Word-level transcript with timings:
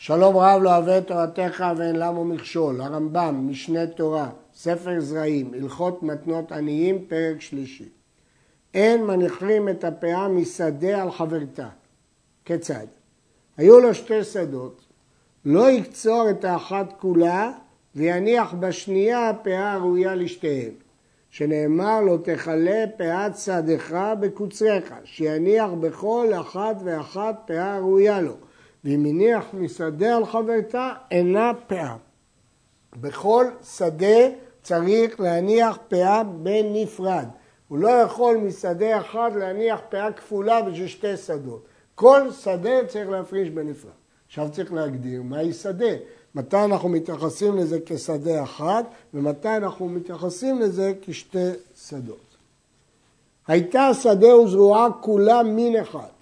שלום 0.00 0.36
רב 0.36 0.62
לא 0.62 0.76
אוהב 0.76 1.00
תורתך 1.00 1.64
ואין 1.76 1.96
למו 1.96 2.24
מכשול, 2.24 2.80
הרמב"ם, 2.80 3.48
משנה 3.50 3.86
תורה, 3.86 4.30
ספר 4.54 5.00
זרעים, 5.00 5.54
הלכות 5.54 6.02
מתנות 6.02 6.52
עניים, 6.52 7.04
פרק 7.08 7.40
שלישי. 7.40 7.88
אין 8.74 9.04
מניחים 9.04 9.68
את 9.68 9.84
הפאה 9.84 10.28
משדה 10.28 11.02
על 11.02 11.10
חברתה. 11.10 11.68
כיצד? 12.44 12.86
היו 13.56 13.80
לו 13.80 13.94
שתי 13.94 14.24
שדות, 14.24 14.80
לא 15.44 15.70
יקצור 15.70 16.30
את 16.30 16.44
האחת 16.44 16.94
כולה 17.00 17.52
ויניח 17.94 18.54
בשנייה 18.54 19.30
הפאה 19.30 19.72
הראויה 19.72 20.14
לשתיהן. 20.14 20.72
שנאמר 21.30 22.00
לו 22.00 22.18
תכלה 22.18 22.84
פאת 22.96 23.38
שדך 23.38 24.14
בקוצריך, 24.20 24.94
שיניח 25.04 25.70
בכל 25.80 26.28
אחת 26.40 26.76
ואחת 26.84 27.42
פאה 27.46 27.78
ראויה 27.78 28.20
לו. 28.20 28.36
ואם 28.84 29.04
הניח 29.04 29.44
משדה 29.52 30.16
על 30.16 30.26
חברתה, 30.26 30.92
אינה 31.10 31.52
פאה. 31.66 31.96
בכל 33.00 33.46
שדה 33.76 34.28
צריך 34.62 35.20
להניח 35.20 35.78
פאה 35.88 36.22
בנפרד. 36.24 37.26
הוא 37.68 37.78
לא 37.78 37.88
יכול 37.88 38.36
משדה 38.36 39.00
אחד 39.00 39.30
להניח 39.36 39.80
פאה 39.88 40.12
כפולה 40.12 40.62
בשביל 40.62 40.86
שתי 40.86 41.16
שדות. 41.16 41.64
כל 41.94 42.32
שדה 42.32 42.86
צריך 42.88 43.08
להפריש 43.08 43.50
בנפרד. 43.50 43.90
עכשיו 44.26 44.48
צריך 44.52 44.72
להגדיר 44.72 45.22
מהי 45.22 45.52
שדה. 45.52 45.94
מתי 46.34 46.64
אנחנו 46.64 46.88
מתייחסים 46.88 47.56
לזה 47.58 47.78
כשדה 47.86 48.42
אחד 48.42 48.84
ומתי 49.14 49.56
אנחנו 49.56 49.88
מתייחסים 49.88 50.60
לזה 50.60 50.92
כשתי 51.02 51.50
שדות. 51.76 52.36
הייתה 53.46 53.94
שדה 53.94 54.36
וזרועה 54.36 54.88
כולה 55.00 55.42
מין 55.42 55.76
אחד 55.76 56.17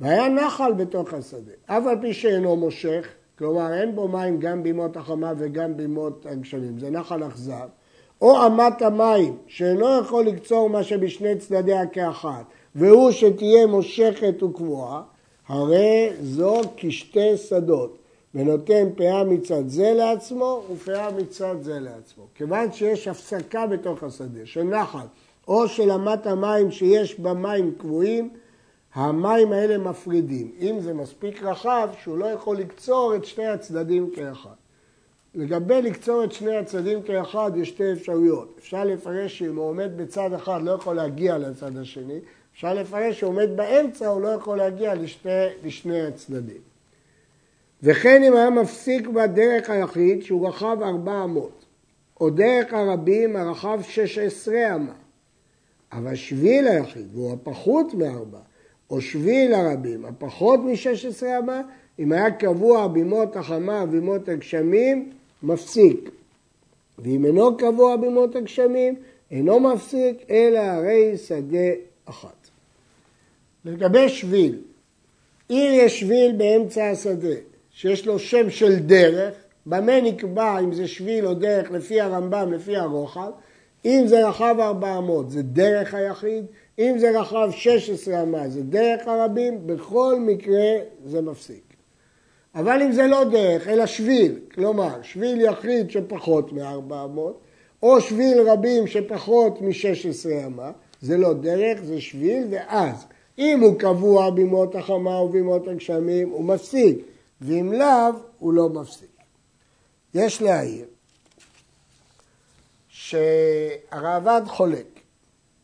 והיה 0.00 0.28
נחל 0.28 0.72
בתוך 0.72 1.14
השדה, 1.14 1.52
אף 1.66 1.86
על 1.86 1.96
פי 2.00 2.14
שאינו 2.14 2.56
מושך, 2.56 3.08
כלומר 3.38 3.74
אין 3.74 3.94
בו 3.94 4.08
מים 4.08 4.40
גם 4.40 4.62
בימות 4.62 4.96
החמה 4.96 5.32
וגם 5.38 5.76
בימות 5.76 6.26
הגשמים, 6.30 6.78
זה 6.78 6.90
נחל 6.90 7.26
אכזב, 7.26 7.68
או 8.20 8.46
אמת 8.46 8.82
המים 8.82 9.36
שאינו 9.46 10.00
יכול 10.00 10.24
לקצור 10.24 10.68
מה 10.68 10.82
שבשני 10.82 11.36
צדדיה 11.36 11.86
כאחת, 11.86 12.44
והוא 12.74 13.10
שתהיה 13.10 13.66
מושכת 13.66 14.42
וקבועה, 14.42 15.02
הרי 15.48 16.10
זו 16.20 16.60
כשתי 16.76 17.36
שדות, 17.36 17.98
ונותן 18.34 18.88
פאה 18.96 19.24
מצד 19.24 19.68
זה 19.68 19.92
לעצמו 19.92 20.62
ופאה 20.72 21.10
מצד 21.10 21.54
זה 21.60 21.80
לעצמו. 21.80 22.24
כיוון 22.34 22.72
שיש 22.72 23.08
הפסקה 23.08 23.66
בתוך 23.66 24.02
השדה 24.02 24.40
של 24.44 24.62
נחל 24.62 25.06
או 25.48 25.68
של 25.68 25.90
אמת 25.90 26.26
המים 26.26 26.70
שיש 26.70 27.20
בה 27.20 27.34
מים 27.34 27.74
קבועים, 27.78 28.30
המים 28.94 29.52
האלה 29.52 29.78
מפרידים. 29.78 30.50
אם 30.60 30.80
זה 30.80 30.94
מספיק 30.94 31.42
רחב, 31.42 31.88
שהוא 32.02 32.18
לא 32.18 32.26
יכול 32.26 32.56
לקצור 32.56 33.16
את 33.16 33.24
שני 33.24 33.46
הצדדים 33.46 34.10
כאחד. 34.14 34.54
לגבי 35.34 35.82
לקצור 35.82 36.24
את 36.24 36.32
שני 36.32 36.56
הצדדים 36.56 37.02
כאחד, 37.02 37.50
יש 37.56 37.68
שתי 37.68 37.92
אפשרויות. 37.92 38.56
אפשר 38.58 38.84
לפרש 38.84 39.38
שאם 39.38 39.56
הוא 39.56 39.64
עומד 39.64 39.90
בצד 39.96 40.32
אחד, 40.32 40.60
לא 40.62 40.70
יכול 40.70 40.96
להגיע 40.96 41.38
לצד 41.38 41.76
השני. 41.76 42.18
אפשר 42.52 42.74
לפרש 42.74 43.18
שהוא 43.18 43.30
עומד 43.30 43.48
באמצע, 43.56 44.08
הוא 44.08 44.22
לא 44.22 44.28
יכול 44.28 44.58
להגיע 44.58 44.94
לשני, 44.94 45.46
לשני 45.64 46.02
הצדדים. 46.02 46.60
וכן 47.82 48.22
אם 48.22 48.36
היה 48.36 48.50
מפסיק 48.50 49.06
בדרך 49.06 49.70
היחיד 49.70 50.22
שהוא 50.22 50.48
רחב 50.48 50.76
ארבע 50.82 51.24
אמות, 51.24 51.64
או 52.20 52.30
דרך 52.30 52.72
הרבים 52.72 53.36
הרחב 53.36 53.80
שש 53.82 54.18
עשרה 54.18 54.74
אמה, 54.74 54.92
אבל 55.92 56.14
שביל 56.14 56.68
היחיד, 56.68 57.06
והוא 57.14 57.32
הפחות 57.32 57.94
מארבע, 57.94 58.38
או 58.90 59.00
שביל 59.00 59.54
הרבים, 59.54 60.04
הפחות 60.04 60.60
משש 60.64 61.06
עשרה 61.06 61.38
אמה, 61.38 61.62
אם 61.98 62.12
היה 62.12 62.30
קבוע 62.30 62.88
בימות 62.88 63.36
החמה 63.36 63.84
ובימות 63.88 64.28
הגשמים, 64.28 65.10
מפסיק. 65.42 66.10
ואם 66.98 67.24
אינו 67.24 67.56
קבוע 67.56 67.96
בימות 67.96 68.36
הגשמים, 68.36 68.94
אינו 69.30 69.60
מפסיק, 69.60 70.16
אלא 70.30 70.58
הרי 70.58 71.16
שדה 71.16 71.70
אחת. 72.04 72.48
לגבי 73.64 74.08
שביל, 74.08 74.58
אם 75.50 75.70
יש 75.72 76.00
שביל 76.00 76.32
באמצע 76.36 76.90
השדה, 76.90 77.34
שיש 77.72 78.06
לו 78.06 78.18
שם 78.18 78.50
של 78.50 78.78
דרך, 78.78 79.34
במה 79.66 80.00
נקבע 80.00 80.58
אם 80.58 80.72
זה 80.72 80.88
שביל 80.88 81.26
או 81.26 81.34
דרך 81.34 81.70
לפי 81.70 82.00
הרמב"ם, 82.00 82.52
לפי 82.52 82.76
הרוחב, 82.76 83.30
אם 83.84 84.02
זה 84.06 84.28
רחב 84.28 84.56
400 84.58 85.30
זה 85.30 85.42
דרך 85.42 85.94
היחיד, 85.94 86.44
אם 86.80 86.98
זה 86.98 87.20
רחב 87.20 87.50
16 87.52 88.22
אמה 88.22 88.48
זה 88.48 88.62
דרך 88.62 89.08
הרבים, 89.08 89.66
בכל 89.66 90.16
מקרה 90.20 90.78
זה 91.06 91.20
מפסיק. 91.20 91.62
אבל 92.54 92.82
אם 92.82 92.92
זה 92.92 93.06
לא 93.06 93.24
דרך, 93.24 93.68
אלא 93.68 93.86
שביל, 93.86 94.38
כלומר 94.54 95.02
שביל 95.02 95.40
יחיד 95.40 95.90
שפחות 95.90 96.52
מ-400, 96.52 97.20
או 97.82 98.00
שביל 98.00 98.40
רבים 98.40 98.86
שפחות 98.86 99.60
מ-16 99.62 100.46
אמה, 100.46 100.70
זה 101.00 101.16
לא 101.16 101.32
דרך, 101.32 101.82
זה 101.84 102.00
שביל, 102.00 102.46
ואז 102.50 103.06
אם 103.38 103.60
הוא 103.60 103.78
קבוע 103.78 104.30
בימות 104.30 104.74
החמה 104.74 105.20
ובימות 105.20 105.68
הגשמים, 105.68 106.30
הוא 106.30 106.44
מפסיק. 106.44 106.98
ואם 107.40 107.72
לאו, 107.72 108.12
הוא 108.38 108.52
לא 108.52 108.68
מפסיק. 108.68 109.10
יש 110.14 110.42
להעיר 110.42 110.86
שהרעב"ד 112.88 114.42
חולק 114.46 114.99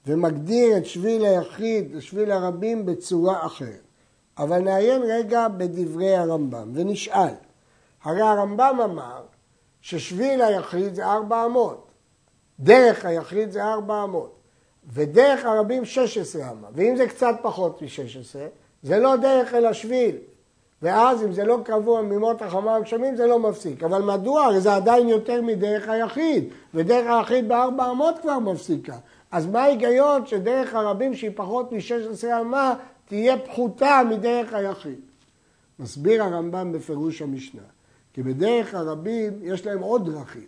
ומגדיר 0.06 0.76
את 0.76 0.86
שביל 0.86 1.24
היחיד 1.24 1.96
ושביל 1.96 2.30
הרבים 2.30 2.86
בצורה 2.86 3.46
אחרת. 3.46 3.80
אבל 4.38 4.58
נעיין 4.58 5.02
רגע 5.02 5.48
בדברי 5.48 6.16
הרמב"ם 6.16 6.72
ונשאל. 6.74 7.34
הרי 8.04 8.20
הרמב"ם 8.20 8.80
אמר 8.84 9.22
ששביל 9.80 10.42
היחיד 10.42 10.94
זה 10.94 11.06
ארבע 11.06 11.44
אמות, 11.44 11.86
דרך 12.60 13.04
היחיד 13.04 13.50
זה 13.50 13.64
ארבע 13.64 14.04
אמות, 14.04 14.36
ודרך 14.92 15.44
הרבים 15.44 15.84
שש 15.84 16.18
עשרה 16.18 16.50
אמה, 16.50 16.68
ואם 16.74 16.96
זה 16.96 17.06
קצת 17.06 17.34
פחות 17.42 17.82
משש 17.82 18.16
עשרה, 18.16 18.46
זה 18.82 18.98
לא 18.98 19.16
דרך 19.16 19.54
אלא 19.54 19.72
שביל, 19.72 20.16
ואז 20.82 21.24
אם 21.24 21.32
זה 21.32 21.44
לא 21.44 21.58
קבוע 21.64 22.02
ממות 22.02 22.42
החמה 22.42 22.78
וגשמים 22.80 23.16
זה 23.16 23.26
לא 23.26 23.38
מפסיק. 23.38 23.82
אבל 23.82 24.02
מדוע? 24.02 24.60
זה 24.60 24.74
עדיין 24.74 25.08
יותר 25.08 25.42
מדרך 25.42 25.88
היחיד, 25.88 26.44
ודרך 26.74 27.06
היחיד 27.06 27.48
בארבע 27.48 27.90
אמות 27.90 28.18
כבר 28.22 28.38
מפסיקה. 28.38 28.96
אז 29.30 29.46
מה 29.46 29.62
ההיגיון 29.62 30.26
שדרך 30.26 30.74
הרבים 30.74 31.14
שהיא 31.14 31.30
פחות 31.34 31.72
מ-16 31.72 32.40
אמה 32.40 32.74
תהיה 33.08 33.38
פחותה 33.38 34.02
מדרך 34.10 34.54
היחיד? 34.54 35.00
מסביר 35.78 36.22
הרמב"ם 36.22 36.72
בפירוש 36.72 37.22
המשנה, 37.22 37.62
כי 38.12 38.22
בדרך 38.22 38.74
הרבים 38.74 39.32
יש 39.42 39.66
להם 39.66 39.80
עוד 39.80 40.10
דרכים. 40.10 40.46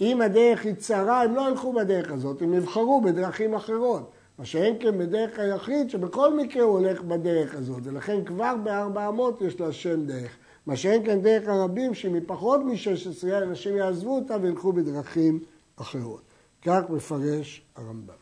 אם 0.00 0.22
הדרך 0.22 0.64
היא 0.64 0.74
צרה, 0.74 1.22
הם 1.22 1.34
לא 1.34 1.48
ילכו 1.48 1.72
בדרך 1.72 2.12
הזאת, 2.12 2.42
הם 2.42 2.54
יבחרו 2.54 3.00
בדרכים 3.00 3.54
אחרות. 3.54 4.10
מה 4.38 4.44
שאין 4.44 4.76
כן 4.80 4.98
בדרך 4.98 5.38
היחיד, 5.38 5.90
שבכל 5.90 6.36
מקרה 6.36 6.62
הוא 6.62 6.78
הולך 6.78 7.02
בדרך 7.02 7.54
הזאת, 7.54 7.80
ולכן 7.82 8.24
כבר 8.24 8.54
בארבע 8.62 9.08
אמות 9.08 9.40
יש 9.40 9.60
לה 9.60 9.72
שם 9.72 10.06
דרך. 10.06 10.36
מה 10.66 10.76
שאין 10.76 11.06
כן 11.06 11.20
דרך 11.20 11.48
הרבים, 11.48 11.94
שמפחות 11.94 12.60
מ-16 12.60 13.42
אנשים 13.42 13.76
יעזבו 13.76 14.16
אותה 14.16 14.36
וילכו 14.42 14.72
בדרכים 14.72 15.38
אחרות. 15.76 16.25
כך 16.66 16.80
מפרש 16.90 17.62
הרמב"ם. 17.76 18.14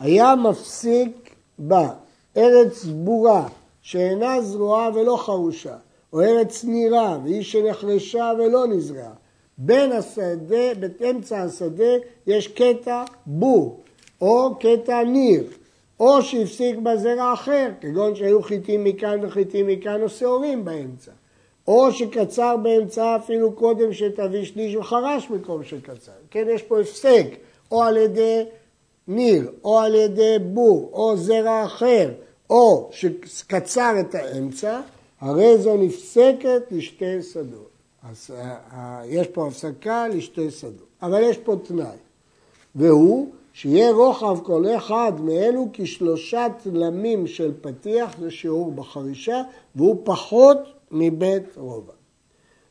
היה 0.00 0.34
מפסיק 0.36 1.34
בה 1.58 1.88
ארץ 2.36 2.72
סבורה 2.74 3.48
שאינה 3.82 4.42
זרועה 4.42 4.90
ולא 4.94 5.16
חרושה, 5.16 5.76
או 6.12 6.20
ארץ 6.20 6.64
נירה 6.64 7.18
והיא 7.24 7.42
שנחרשה 7.42 8.32
ולא 8.38 8.66
נזרעה. 8.66 9.12
בין 9.58 9.92
השדה, 9.92 10.74
באמצע 10.74 11.42
השדה, 11.42 11.92
יש 12.26 12.48
קטע 12.48 13.04
בור, 13.26 13.80
או 14.20 14.54
קטע 14.60 15.02
ניר, 15.02 15.44
או 16.00 16.22
שהפסיק 16.22 16.76
בזרע 16.76 17.32
אחר, 17.32 17.70
כגון 17.80 18.14
שהיו 18.14 18.42
חיטים 18.42 18.84
מכאן 18.84 19.24
וחיטים 19.24 19.66
מכאן 19.66 20.02
או 20.02 20.08
שעורים 20.08 20.64
באמצע, 20.64 21.12
או 21.68 21.92
שקצר 21.92 22.56
באמצע 22.56 23.16
אפילו 23.16 23.52
קודם 23.52 23.92
שתביא 23.92 24.44
שליש 24.44 24.76
וחרש 24.76 25.30
מקום 25.30 25.64
שקצר. 25.64 26.12
כן, 26.30 26.46
יש 26.54 26.62
פה 26.62 26.80
הפסק, 26.80 27.26
או 27.70 27.82
על 27.82 27.96
ידי 27.96 28.44
ניר, 29.08 29.50
או 29.64 29.78
על 29.78 29.94
ידי 29.94 30.36
בור, 30.40 30.90
או 30.92 31.16
זרע 31.16 31.64
אחר, 31.64 32.10
או 32.50 32.90
שקצר 33.24 33.92
את 34.00 34.14
האמצע, 34.14 34.80
הרי 35.20 35.58
זו 35.58 35.76
נפסקת 35.76 36.62
לשתי 36.70 37.22
שדות. 37.22 37.70
אז 38.10 38.30
אה, 38.34 38.56
אה, 38.72 39.02
יש 39.06 39.26
פה 39.26 39.46
הפסקה 39.46 40.08
לשתי 40.08 40.50
שדות. 40.50 40.86
אבל 41.02 41.22
יש 41.22 41.38
פה 41.38 41.56
תנאי, 41.64 41.96
והוא 42.74 43.32
שיהיה 43.52 43.92
רוחב 43.92 44.38
כל 44.42 44.64
אחד 44.76 45.12
מאלו 45.20 45.68
כשלושה 45.72 46.46
תלמים 46.62 47.26
של 47.26 47.52
פתיח, 47.60 48.18
זה 48.18 48.30
שיעור 48.30 48.72
בחרישה, 48.72 49.42
והוא 49.76 49.96
פחות 50.04 50.58
מבית 50.90 51.56
רובע. 51.56 51.92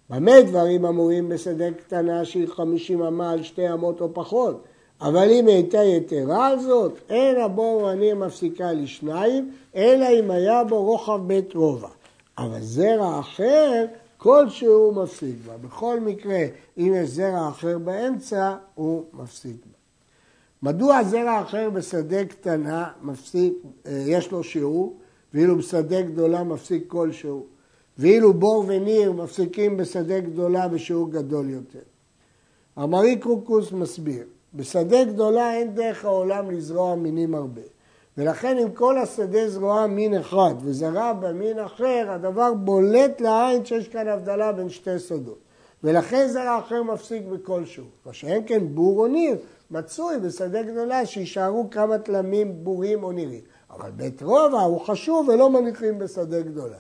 במה 0.10 0.42
דברים 0.42 0.86
אמורים 0.86 1.30
בשדה 1.30 1.72
קטנה 1.72 2.26
שהיא 2.26 2.48
חמישים 2.48 3.02
אמה 3.02 3.32
על 3.32 3.44
שתי 3.44 3.74
אמות 3.74 4.02
או 4.02 4.14
פחות? 4.14 4.64
אבל 5.02 5.30
אם 5.32 5.48
הייתה 5.48 5.84
יתרה 5.84 6.48
על 6.48 6.60
זאת, 6.60 6.94
אין 7.10 7.42
הבור 7.42 7.92
אני 7.92 8.14
מפסיקה 8.14 8.72
לשניים, 8.72 9.52
אלא 9.76 10.06
אם 10.20 10.32
היה 10.32 10.64
בו 10.64 10.84
רוחב 10.84 11.20
בית 11.28 11.54
רובע. 11.56 11.88
אבל 12.38 12.62
זרע 12.62 13.20
אחר, 13.20 13.86
כלשהו 14.18 14.92
מפסיק 14.92 15.36
בה. 15.46 15.58
בכל 15.58 16.00
מקרה, 16.00 16.40
אם 16.78 16.94
יש 16.96 17.10
זרע 17.10 17.50
אחר 17.50 17.78
באמצע, 17.78 18.56
הוא 18.76 19.04
מפסיק 19.14 19.56
בה. 19.66 19.81
מדוע 20.64 21.04
זרע 21.04 21.42
אחר 21.42 21.70
בשדה 21.70 22.26
קטנה 22.26 22.88
מפסיק, 23.02 23.54
אה, 23.86 24.04
יש 24.08 24.32
לו 24.32 24.44
שיעור, 24.44 24.98
ואילו 25.34 25.58
בשדה 25.58 26.02
גדולה 26.02 26.44
מפסיק 26.44 26.84
כלשהו, 26.88 27.46
ואילו 27.98 28.34
בור 28.34 28.66
וניר 28.68 29.12
מפסיקים 29.12 29.78
בשדה 29.78 30.20
גדולה 30.20 30.68
בשיעור 30.68 31.12
גדול 31.12 31.50
יותר. 31.50 31.80
המרי 32.76 33.16
קרוקוס 33.16 33.72
מסביר, 33.72 34.24
בשדה 34.54 35.04
גדולה 35.04 35.54
אין 35.54 35.76
דרך 35.76 36.06
העולם 36.06 36.52
לזרוע 36.52 36.96
מינים 36.96 37.36
הרבה. 37.36 37.62
ולכן 38.18 38.58
אם 38.58 38.72
כל 38.72 38.98
השדה 38.98 39.50
זרועה 39.50 39.88
מין 39.88 40.14
אחד 40.14 40.54
וזרע 40.64 41.14
במין 41.14 41.60
אחר, 41.60 42.06
הדבר 42.10 42.54
בולט 42.54 43.22
לעין 43.22 43.66
שיש 43.66 43.88
כאן 43.88 44.08
הבדלה 44.08 44.52
בין 44.52 44.70
שתי 44.70 45.00
שדות. 45.00 45.38
ולכן 45.84 46.28
זרע 46.28 46.60
אחר 46.60 46.84
מפסיק 46.84 47.24
בכלשהו. 47.26 47.86
מה 48.06 48.14
שאין 48.14 48.44
כן 48.46 48.68
בור 48.76 49.00
או 49.00 49.08
ניר, 49.08 49.38
מצוי 49.72 50.20
בשדה 50.20 50.64
גדולה 50.64 51.06
שישארו 51.06 51.70
כמה 51.72 51.98
תלמים 51.98 52.64
בורים 52.64 53.04
או 53.04 53.12
נירים. 53.12 53.42
אבל 53.70 53.92
בית 53.92 54.24
רובע 54.24 54.62
הוא 54.62 54.82
חשוב 54.82 55.30
ולא 55.30 55.50
מניחים 55.50 56.00
בשדה 56.00 56.42
גדולה. 56.42 56.78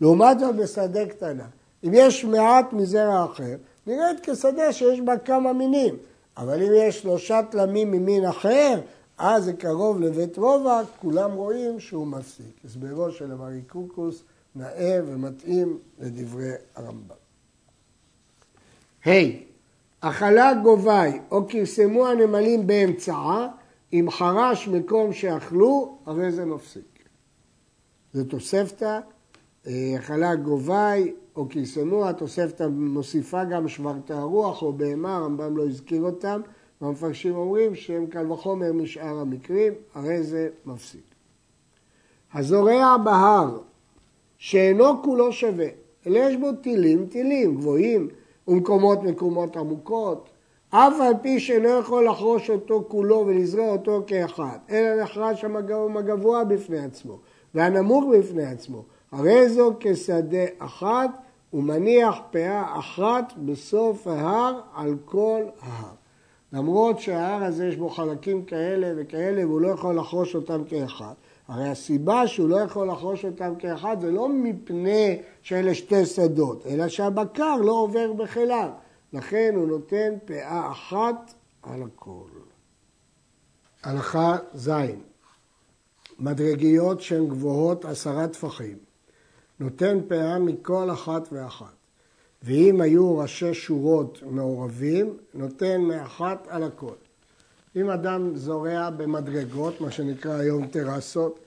לעומת 0.00 0.38
זאת 0.38 0.56
בשדה 0.56 1.06
קטנה, 1.06 1.46
אם 1.84 1.90
יש 1.94 2.24
מעט 2.24 2.72
מזרע 2.72 3.24
אחר, 3.24 3.56
נראית 3.86 4.20
כשדה 4.22 4.72
שיש 4.72 5.00
בה 5.00 5.18
כמה 5.18 5.52
מינים. 5.52 5.96
אבל 6.36 6.62
אם 6.62 6.72
יש 6.74 7.00
שלושה 7.00 7.40
תלמים 7.50 7.90
ממין 7.90 8.24
אחר, 8.24 8.80
אז 9.18 9.44
זה 9.44 9.52
קרוב 9.52 10.00
לבית 10.00 10.38
רובע, 10.38 10.80
כולם 11.00 11.32
רואים 11.32 11.80
שהוא 11.80 12.06
מפסיק. 12.06 12.64
הסברו 12.64 13.10
של 13.10 13.32
המריקוקוס 13.32 14.22
נאה 14.54 15.00
ומתאים 15.06 15.78
לדברי 16.00 16.52
הרמב"ם. 16.74 17.14
ה. 19.04 19.08
Hey, 19.08 19.51
אכלה 20.04 20.54
גובי 20.54 21.18
או 21.30 21.48
כרסמו 21.48 22.06
הנמלים 22.06 22.66
באמצעה, 22.66 23.48
אם 23.92 24.06
חרש 24.10 24.68
מקום 24.68 25.12
שאכלו, 25.12 25.98
הרי 26.06 26.32
זה 26.32 26.44
מפסיק. 26.44 27.08
זה 28.12 28.24
תוספתא, 28.24 29.00
אכלה 29.98 30.30
אה, 30.30 30.36
גובי 30.36 31.12
או 31.36 31.48
כרסמו, 31.48 32.08
התוספתא 32.08 32.66
מוסיפה 32.70 33.44
גם 33.44 33.68
שברת 33.68 34.10
הרוח 34.10 34.62
או 34.62 34.72
בהמה, 34.72 35.16
הרמב"ם 35.16 35.56
לא 35.56 35.66
הזכיר 35.66 36.02
אותם, 36.02 36.40
והמפרשים 36.80 37.34
אומרים 37.34 37.74
שהם 37.74 38.06
קל 38.06 38.32
וחומר 38.32 38.72
משאר 38.72 39.18
המקרים, 39.18 39.72
הרי 39.94 40.22
זה 40.22 40.48
מפסיק. 40.66 41.14
הזורע 42.34 42.96
בהר, 42.96 43.58
שאינו 44.38 45.02
כולו 45.02 45.32
שווה, 45.32 45.68
אלא 46.06 46.18
יש 46.18 46.36
בו 46.36 46.52
טילים 46.52 47.06
טילים 47.06 47.54
גבוהים 47.54 48.08
ומקומות 48.48 49.02
מקומות 49.02 49.56
עמוקות, 49.56 50.28
אף 50.70 51.00
על 51.00 51.14
פי 51.22 51.40
שאינו 51.40 51.68
יכול 51.68 52.08
לחרוש 52.08 52.50
אותו 52.50 52.84
כולו 52.88 53.24
ולזרוע 53.26 53.68
אותו 53.68 54.02
כאחד, 54.06 54.58
אלא 54.70 55.02
נחרש 55.02 55.44
המקום 55.44 55.96
הגבוה 55.96 56.44
בפני 56.44 56.78
עצמו 56.78 57.18
והנמוך 57.54 58.04
בפני 58.18 58.44
עצמו, 58.44 58.82
הרי 59.12 59.48
זו 59.48 59.72
כשדה 59.80 60.44
אחת 60.58 61.10
ומניח 61.52 62.18
פאה 62.30 62.78
אחת 62.78 63.32
בסוף 63.36 64.06
ההר 64.06 64.60
על 64.74 64.96
כל 65.04 65.42
ההר. 65.60 65.94
למרות 66.52 67.00
שההר 67.00 67.44
הזה 67.44 67.68
יש 67.68 67.76
בו 67.76 67.88
חלקים 67.88 68.44
כאלה 68.44 68.92
וכאלה 68.96 69.46
והוא 69.46 69.60
לא 69.60 69.68
יכול 69.68 69.96
לחרוש 69.96 70.34
אותם 70.34 70.64
כאחד. 70.64 71.12
הרי 71.48 71.68
הסיבה 71.68 72.26
שהוא 72.26 72.48
לא 72.48 72.56
יכול 72.56 72.88
לחרוש 72.88 73.24
אותם 73.24 73.54
כאחד 73.58 73.96
זה 74.00 74.10
לא 74.10 74.28
מפני 74.28 75.18
שאלה 75.42 75.74
שתי 75.74 76.06
שדות, 76.06 76.66
אלא 76.66 76.88
שהבקר 76.88 77.56
לא 77.56 77.72
עובר 77.72 78.12
בחילה. 78.12 78.70
לכן 79.12 79.52
הוא 79.56 79.68
נותן 79.68 80.14
פאה 80.24 80.70
אחת 80.70 81.34
על 81.62 81.82
הכל. 81.82 82.28
הלכה 83.82 84.36
ז' 84.54 84.70
מדרגיות 86.18 87.00
שהן 87.00 87.28
גבוהות 87.28 87.84
עשרה 87.84 88.28
טפחים. 88.28 88.76
נותן 89.60 89.98
פאה 90.08 90.38
מכל 90.38 90.90
אחת 90.92 91.28
ואחת. 91.32 91.74
ואם 92.42 92.80
היו 92.80 93.18
ראשי 93.18 93.54
שורות 93.54 94.22
מעורבים, 94.26 95.16
נותן 95.34 95.80
מאחת 95.80 96.46
על 96.48 96.62
הכל. 96.62 96.94
אם 97.76 97.90
אדם 97.90 98.36
זורע 98.36 98.90
במדרגות, 98.90 99.80
מה 99.80 99.90
שנקרא 99.90 100.32
היום 100.32 100.66
טרסות, 100.66 101.38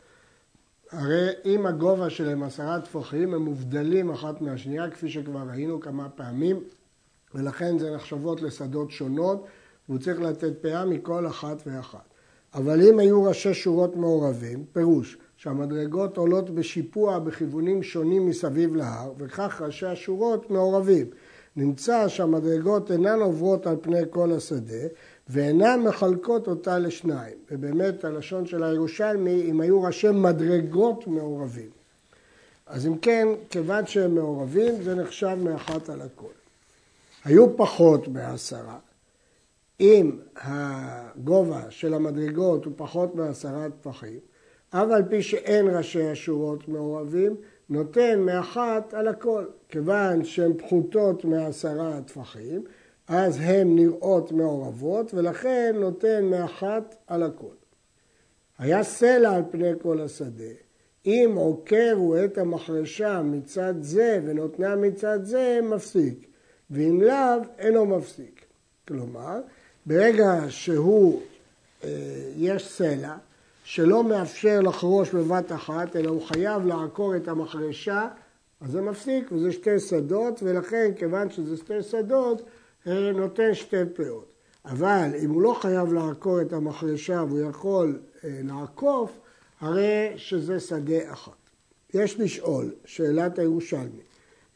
הרי 0.91 1.29
אם 1.45 1.65
הגובה 1.65 2.09
שלהם 2.09 2.43
עשרה 2.43 2.79
טפחים, 2.81 3.33
הם 3.33 3.41
מובדלים 3.41 4.09
אחת 4.09 4.41
מהשנייה, 4.41 4.89
כפי 4.89 5.09
שכבר 5.09 5.43
ראינו 5.49 5.79
כמה 5.79 6.09
פעמים, 6.09 6.59
ולכן 7.35 7.77
זה 7.77 7.95
נחשבות 7.95 8.41
לשדות 8.41 8.91
שונות, 8.91 9.45
והוא 9.89 9.99
צריך 9.99 10.19
לתת 10.19 10.61
פאה 10.61 10.85
מכל 10.85 11.27
אחת 11.27 11.57
ואחת. 11.65 12.13
אבל 12.53 12.81
אם 12.81 12.99
היו 12.99 13.23
ראשי 13.23 13.53
שורות 13.53 13.95
מעורבים, 13.95 14.65
פירוש 14.73 15.17
שהמדרגות 15.37 16.17
עולות 16.17 16.49
בשיפוע 16.49 17.19
בכיוונים 17.19 17.83
שונים 17.83 18.29
מסביב 18.29 18.75
להר, 18.75 19.13
וכך 19.17 19.61
ראשי 19.61 19.85
השורות 19.85 20.51
מעורבים. 20.51 21.07
נמצא 21.55 22.07
שהמדרגות 22.07 22.91
אינן 22.91 23.19
עוברות 23.19 23.67
על 23.67 23.75
פני 23.81 24.01
כל 24.09 24.31
השדה, 24.31 24.87
ואינן 25.29 25.79
מחלקות 25.79 26.47
אותה 26.47 26.79
לשניים. 26.79 27.37
ובאמת 27.51 28.05
הלשון 28.05 28.45
של 28.45 28.63
הירושלמי, 28.63 29.41
אם 29.41 29.61
היו 29.61 29.83
ראשי 29.83 30.09
מדרגות 30.09 31.07
מעורבים. 31.07 31.69
אז 32.65 32.87
אם 32.87 32.97
כן, 32.97 33.27
כיוון 33.49 33.87
שהם 33.87 34.15
מעורבים, 34.15 34.83
זה 34.83 34.95
נחשב 34.95 35.37
מאחת 35.41 35.89
על 35.89 36.01
הכל. 36.01 36.31
היו 37.25 37.57
פחות 37.57 38.07
מעשרה. 38.07 38.77
אם 39.79 40.11
הגובה 40.35 41.61
של 41.69 41.93
המדרגות 41.93 42.65
הוא 42.65 42.73
פחות 42.77 43.15
מעשרה 43.15 43.67
טפחים, 43.81 44.19
אף 44.69 44.87
על 44.91 45.03
פי 45.09 45.21
שאין 45.21 45.67
ראשי 45.77 46.03
השורות 46.03 46.67
מעורבים, 46.67 47.35
נותן 47.69 48.19
מאחת 48.19 48.93
על 48.93 49.07
הכל. 49.07 49.45
כיוון 49.69 50.23
שהן 50.23 50.53
פחותות 50.53 51.25
מעשרה 51.25 52.01
טפחים, 52.01 52.63
אז 53.07 53.39
הן 53.39 53.75
נראות 53.75 54.31
מעורבות, 54.31 55.13
ולכן 55.13 55.75
נותן 55.79 56.25
מאחת 56.25 56.95
על 57.07 57.23
הכל. 57.23 57.55
היה 58.59 58.83
סלע 58.83 59.35
על 59.35 59.43
פני 59.51 59.71
כל 59.81 60.01
השדה. 60.01 60.53
אם 61.05 61.33
עוקר 61.35 61.93
הוא 61.95 62.17
את 62.25 62.37
המחרשה 62.37 63.21
מצד 63.21 63.73
זה 63.81 64.19
ונותנה 64.25 64.75
מצד 64.75 65.23
זה, 65.23 65.59
מפסיק. 65.63 66.27
ואם 66.71 67.01
לאו, 67.01 67.41
אינו 67.59 67.85
מפסיק. 67.85 68.45
כלומר, 68.87 69.39
ברגע 69.85 70.33
שהוא, 70.49 71.21
אה, 71.83 71.89
יש 72.37 72.67
סלע, 72.67 73.15
שלא 73.63 74.03
מאפשר 74.03 74.61
לחרוש 74.61 75.09
בבת 75.11 75.51
אחת, 75.51 75.95
אלא 75.95 76.09
הוא 76.09 76.21
חייב 76.21 76.65
לעקור 76.65 77.15
את 77.15 77.27
המחרשה, 77.27 78.07
אז 78.61 78.71
זה 78.71 78.81
מפסיק, 78.81 79.31
וזה 79.31 79.51
שתי 79.51 79.79
שדות, 79.79 80.43
ולכן, 80.43 80.91
כיוון 80.97 81.29
שזה 81.29 81.57
שתי 81.57 81.83
שדות, 81.83 82.41
נותן 82.85 83.53
שתי 83.53 83.85
פאות. 83.95 84.35
אבל 84.65 85.09
אם 85.23 85.29
הוא 85.29 85.41
לא 85.41 85.53
חייב 85.61 85.93
לעקור 85.93 86.41
את 86.41 86.53
המחרשה 86.53 87.23
והוא 87.27 87.39
יכול 87.39 87.99
אה, 88.23 88.39
לעקוף, 88.43 89.19
הרי 89.59 90.13
שזה 90.15 90.59
שדה 90.59 91.13
אחת. 91.13 91.31
יש 91.93 92.19
לשאול, 92.19 92.71
שאלת 92.85 93.39
הירושלמי, 93.39 94.01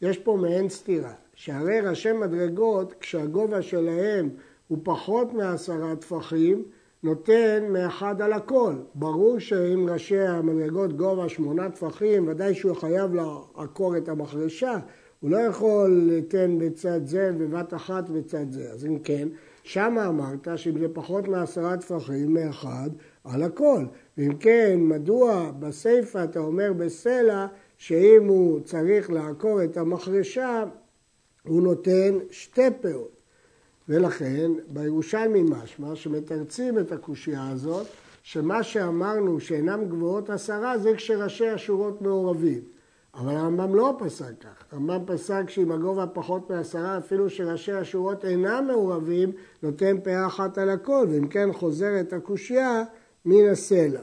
יש 0.02 0.18
פה 0.18 0.38
מעין 0.42 0.70
סתירה, 0.70 1.14
שהרי 1.34 1.80
ראשי 1.80 2.12
מדרגות, 2.12 2.94
כשהגובה 3.00 3.62
שלהם 3.62 4.30
הוא 4.68 4.78
פחות 4.84 5.34
מעשרה 5.34 5.96
טפחים, 5.96 6.64
נותן 7.04 7.64
מאחד 7.70 8.22
על 8.22 8.34
הכל. 8.34 8.74
ברור 8.96 9.40
שאם 9.40 9.90
ראשי 9.90 10.20
המדרגות 10.20 10.98
גובה 10.98 11.30
שמונה 11.30 11.70
טפחים, 11.70 12.28
ודאי 12.28 12.56
שהוא 12.56 12.76
חייב 12.76 13.12
לעקור 13.14 13.98
את 13.98 14.10
המחרשה, 14.10 14.78
הוא 15.20 15.32
לא 15.32 15.38
יכול 15.38 16.02
לתן 16.06 16.58
בצד 16.60 17.06
זה 17.06 17.32
בבת 17.38 17.74
אחת 17.74 18.10
בצד 18.10 18.52
זה. 18.52 18.72
אז 18.72 18.86
אם 18.86 19.00
כן, 19.00 19.28
שמה 19.64 20.08
אמרת 20.08 20.48
שאם 20.56 20.80
זה 20.80 20.88
פחות 20.94 21.28
מעשרה 21.28 21.78
טפחים 21.78 22.34
מאחד, 22.34 22.90
על 23.24 23.44
הכל. 23.44 23.86
ואם 24.18 24.36
כן, 24.38 24.80
מדוע 24.82 25.52
בסיפא 25.60 26.24
אתה 26.24 26.40
אומר 26.40 26.74
בסלע 26.74 27.48
שאם 27.78 28.26
הוא 28.28 28.60
צריך 28.60 29.12
לעקור 29.12 29.64
את 29.64 29.78
המחרשה, 29.78 30.64
הוא 31.44 31.62
נותן 31.62 32.18
שתי 32.32 32.62
פאות. 32.82 33.20
ולכן 33.90 34.52
בירושלמי 34.68 35.44
משמע 35.44 35.96
שמתרצים 35.96 36.80
את 36.80 36.92
הקושייה 36.92 37.50
הזאת, 37.50 37.88
שמה 38.24 38.64
שאמרנו 38.64 39.40
שאינם 39.40 39.86
גבוהות 39.90 40.30
עשרה 40.30 40.78
זה 40.78 40.94
כשראשי 40.96 41.48
השורות 41.48 42.02
מעורבים. 42.02 42.79
אבל 43.16 43.36
הרמב"ם 43.36 43.76
לא 43.76 43.96
פסק 44.00 44.40
כך, 44.40 44.64
הרמב"ם 44.72 45.06
פסק 45.06 45.50
שאם 45.50 45.72
הגובה 45.72 46.08
פחות 46.08 46.50
מעשרה, 46.50 46.98
אפילו 46.98 47.30
שראשי 47.30 47.72
השורות 47.72 48.26
אינם 48.26 48.66
מעורבים, 48.68 49.32
נותן 49.64 50.02
פאה 50.04 50.28
אחת 50.28 50.58
על 50.58 50.70
הכל, 50.70 51.08
ואם 51.10 51.28
כן 51.28 51.54
חוזרת 51.54 52.14
הקושייה 52.14 52.84
מן 53.26 53.50
הסלע. 53.52 54.02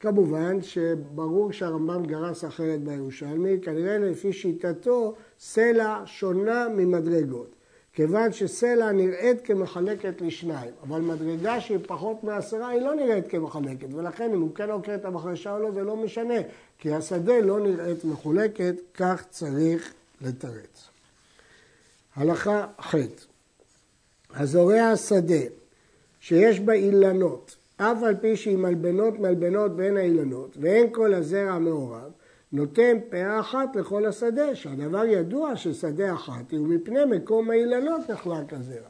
כמובן 0.00 0.62
שברור 0.62 1.52
שהרמב"ם 1.52 2.02
גרס 2.06 2.44
אחרת 2.44 2.84
בירושלמי, 2.84 3.60
כנראה 3.62 3.98
לפי 3.98 4.32
שיטתו 4.32 5.14
סלע 5.38 6.02
שונה 6.04 6.66
ממדרגות. 6.76 7.56
כיוון 7.92 8.32
שסלע 8.32 8.92
נראית 8.92 9.40
כמחלקת 9.40 10.20
לשניים, 10.20 10.70
אבל 10.82 11.00
מדרגה 11.00 11.60
שהיא 11.60 11.78
פחות 11.86 12.24
מעשרה 12.24 12.68
היא 12.68 12.80
לא 12.80 12.94
נראית 12.94 13.28
כמחלקת, 13.28 13.94
ולכן 13.94 14.30
אם 14.34 14.40
הוא 14.40 14.54
כן 14.54 14.70
עוקר 14.70 14.94
את 14.94 15.04
המחרשה 15.04 15.52
או 15.54 15.58
לא 15.58 15.70
זה 15.70 15.82
לא 15.82 15.96
משנה, 15.96 16.34
כי 16.82 16.92
השדה 16.92 17.40
לא 17.40 17.60
נראית 17.60 18.04
מחולקת, 18.04 18.74
כך 18.94 19.24
צריך 19.30 19.92
לתרץ. 20.20 20.88
הלכה 22.16 22.66
ח' 22.80 22.94
הזורע 24.34 24.82
השדה 24.82 25.44
שיש 26.20 26.60
בה 26.60 26.72
אילנות, 26.72 27.56
אף 27.76 28.02
על 28.02 28.16
פי 28.20 28.36
שהיא 28.36 28.56
מלבנות 28.56 29.18
מלבנות 29.18 29.76
בין 29.76 29.96
האילנות, 29.96 30.56
ואין 30.60 30.86
כל 30.92 31.14
הזרע 31.14 31.58
מעורב, 31.58 32.10
נותן 32.52 32.96
פאה 33.10 33.40
אחת 33.40 33.76
לכל 33.76 34.06
השדה, 34.06 34.54
שהדבר 34.54 35.04
ידוע 35.04 35.56
ששדה 35.56 36.14
אחת 36.14 36.50
היא 36.50 36.60
מפני 36.60 37.04
מקום 37.04 37.50
האילנות 37.50 38.10
נחלק 38.10 38.52
הזרע. 38.52 38.88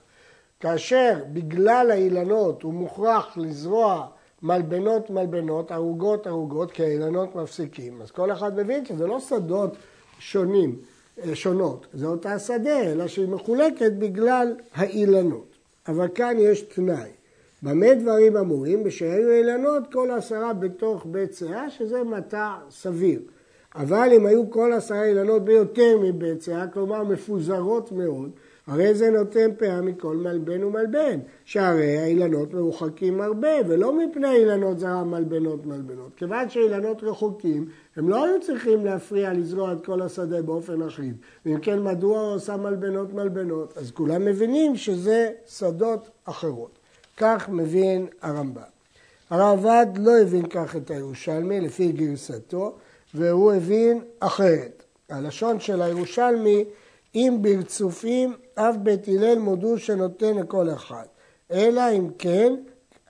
כאשר 0.60 1.18
בגלל 1.32 1.90
האילנות 1.90 2.62
הוא 2.62 2.74
מוכרח 2.74 3.36
לזרוע 3.36 4.06
מלבנות 4.42 5.10
מלבנות, 5.10 5.70
ערוגות 5.70 6.26
ערוגות, 6.26 6.72
כי 6.72 6.82
האילנות 6.82 7.36
מפסיקים, 7.36 8.02
אז 8.02 8.10
כל 8.10 8.32
אחד 8.32 8.56
מבין 8.56 8.84
שזה 8.84 9.06
לא 9.06 9.20
שדות 9.20 9.76
שונים, 10.18 10.76
אה, 11.24 11.34
שונות, 11.34 11.86
זה 11.92 12.06
אותה 12.06 12.38
שדה, 12.38 12.80
אלא 12.80 13.06
שהיא 13.06 13.28
מחולקת 13.28 13.92
בגלל 13.92 14.54
האילנות. 14.74 15.46
אבל 15.88 16.08
כאן 16.14 16.36
יש 16.38 16.62
תנאי. 16.62 17.10
במה 17.62 17.94
דברים 17.94 18.36
אמורים? 18.36 18.84
בשהיו 18.84 19.30
אילנות 19.30 19.82
כל 19.92 20.10
עשרה 20.10 20.52
בתוך 20.52 21.06
בית 21.06 21.34
שאה, 21.34 21.70
שזה 21.70 22.02
מטע 22.02 22.54
סביר. 22.70 23.20
אבל 23.74 24.08
אם 24.16 24.26
היו 24.26 24.50
כל 24.50 24.72
עשרה 24.72 25.04
אילנות 25.04 25.44
ביותר 25.44 25.98
מבית 26.02 26.42
שאה, 26.42 26.66
כלומר 26.66 27.02
מפוזרות 27.02 27.92
מאוד, 27.92 28.30
הרי 28.66 28.94
זה 28.94 29.10
נותן 29.10 29.50
פאה 29.58 29.80
מכל 29.80 30.16
מלבן 30.16 30.64
ומלבן, 30.64 31.18
שהרי 31.44 31.98
האילנות 31.98 32.54
מרוחקים 32.54 33.20
הרבה, 33.20 33.48
ולא 33.66 33.92
מפני 33.98 34.36
אילנות 34.36 34.78
זרה 34.78 35.04
מלבנות 35.04 35.66
מלבנות. 35.66 36.12
כיוון 36.16 36.50
שאילנות 36.50 37.02
רחוקים, 37.02 37.68
הם 37.96 38.08
לא 38.08 38.24
היו 38.24 38.40
צריכים 38.40 38.84
להפריע 38.84 39.32
לזרוע 39.32 39.72
את 39.72 39.86
כל 39.86 40.02
השדה 40.02 40.42
באופן 40.42 40.82
אחיד. 40.82 41.16
ואם 41.46 41.58
כן, 41.60 41.82
מדוע 41.82 42.20
הוא 42.20 42.34
עושה 42.34 42.56
מלבנות 42.56 43.14
מלבנות? 43.14 43.78
אז 43.78 43.90
כולם 43.90 44.24
מבינים 44.24 44.76
שזה 44.76 45.30
שדות 45.46 46.10
אחרות. 46.24 46.78
כך 47.16 47.48
מבין 47.48 48.06
הרמב"ם. 48.22 48.62
הרעב"ד 49.30 49.86
לא 49.98 50.18
הבין 50.18 50.46
כך 50.46 50.76
את 50.76 50.90
הירושלמי 50.90 51.60
לפי 51.60 51.92
גרסתו, 51.92 52.74
והוא 53.14 53.52
הבין 53.52 54.00
אחרת. 54.20 54.82
הלשון 55.10 55.60
של 55.60 55.82
הירושלמי, 55.82 56.64
אם 57.14 57.38
ברצופים, 57.40 58.34
אף 58.54 58.76
בית 58.76 59.08
הלל 59.08 59.38
מודו 59.38 59.78
שנותן 59.78 60.36
לכל 60.36 60.70
אחד. 60.70 61.04
אלא 61.50 61.82
אם 61.98 62.08
כן, 62.18 62.54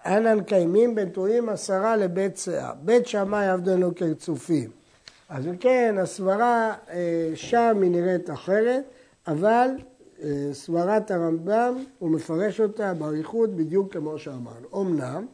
אנן 0.07 0.43
קיימים 0.43 0.95
בין 0.95 1.09
טועים 1.09 1.49
עשרה 1.49 1.97
לבית 1.97 2.37
שאה. 2.37 2.73
בית 2.75 3.07
שמאי 3.07 3.49
עבדנו 3.49 3.95
כרצופים. 3.95 4.71
אז 5.29 5.47
אם 5.47 5.57
כן, 5.57 5.97
הסברה 6.01 6.75
אה, 6.91 7.31
שם 7.35 7.79
היא 7.83 7.91
נראית 7.91 8.31
אחרת, 8.31 8.85
אבל 9.27 9.69
אה, 10.23 10.49
סברת 10.53 11.11
הרמב"ם, 11.11 11.85
הוא 11.99 12.11
מפרש 12.11 12.61
אותה 12.61 12.95
באריכות 12.95 13.57
בדיוק 13.57 13.93
כמו 13.93 14.19
שאמרנו. 14.19 14.83
אמנם, 14.83 15.27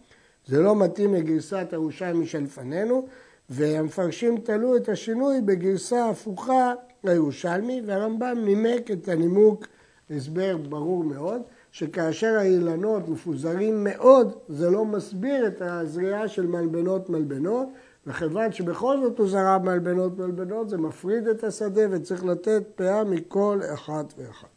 זה 0.46 0.60
לא 0.60 0.76
מתאים 0.76 1.14
לגרסת 1.14 1.66
הירושלמי 1.70 2.26
שלפנינו, 2.26 3.06
והמפרשים 3.50 4.38
תלו 4.38 4.76
את 4.76 4.88
השינוי 4.88 5.40
בגרסה 5.40 6.08
הפוכה 6.08 6.74
לירושלמי, 7.04 7.82
והרמב"ם 7.86 8.38
נימק 8.44 8.90
את 8.90 9.08
הנימוק, 9.08 9.66
הסבר 10.10 10.56
ברור 10.56 11.04
מאוד, 11.04 11.42
שכאשר 11.72 12.36
האילנות 12.38 13.08
מפוזרים 13.08 13.84
מאוד, 13.84 14.38
זה 14.48 14.70
לא 14.70 14.84
מסביר 14.84 15.46
את 15.46 15.62
הזריעה 15.62 16.28
של 16.28 16.46
מלבנות 16.46 17.10
מלבנות, 17.10 17.68
וכיוון 18.06 18.52
שבכל 18.52 19.00
זאת 19.00 19.18
הוא 19.18 19.28
זרע 19.28 19.58
מלבנות 19.58 20.18
מלבנות, 20.18 20.68
זה 20.68 20.78
מפריד 20.78 21.28
את 21.28 21.44
השדה 21.44 21.82
וצריך 21.90 22.24
לתת 22.24 22.62
פאה 22.74 23.04
מכל 23.04 23.60
אחד 23.74 24.04
ואחד. 24.18 24.48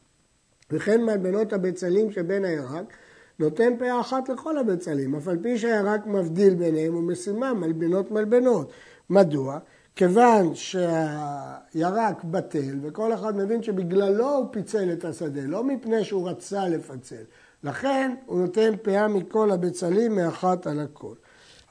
וכן 0.72 1.04
מלבנות 1.04 1.54
הבצלים 1.54 2.12
שבין 2.12 2.46
הירק, 2.46 2.94
נותן 3.40 3.74
פאה 3.80 4.00
אחת 4.00 4.30
לכל 4.30 4.58
הבצלים, 4.58 5.16
אף 5.16 5.28
על 5.28 5.38
פי 5.42 5.58
שהירק 5.58 6.06
מבדיל 6.06 6.56
ביניהם 6.56 6.96
ומשימה 6.96 7.54
מלבנות 7.54 8.12
מלבנות. 8.12 8.72
מדוע? 9.10 9.60
כיוון 9.96 10.56
שהירק 10.56 12.24
בטל, 12.24 12.80
וכל 12.82 13.14
אחד 13.14 13.38
מבין 13.38 13.64
שבגללו 13.64 14.36
הוא 14.36 14.46
פיצל 14.52 14.94
את 14.94 15.06
השדה, 15.06 15.42
לא 15.42 15.64
מפני 15.64 16.04
שהוא 16.04 16.30
רצה 16.30 16.70
לפצל. 16.70 17.24
לכן 17.64 18.16
הוא 18.26 18.42
נותן 18.42 18.72
פאה 18.82 19.08
מכל 19.08 19.52
הבצלים 19.52 20.16
מאחת 20.16 20.68
על 20.68 20.80
הכל. 20.80 21.14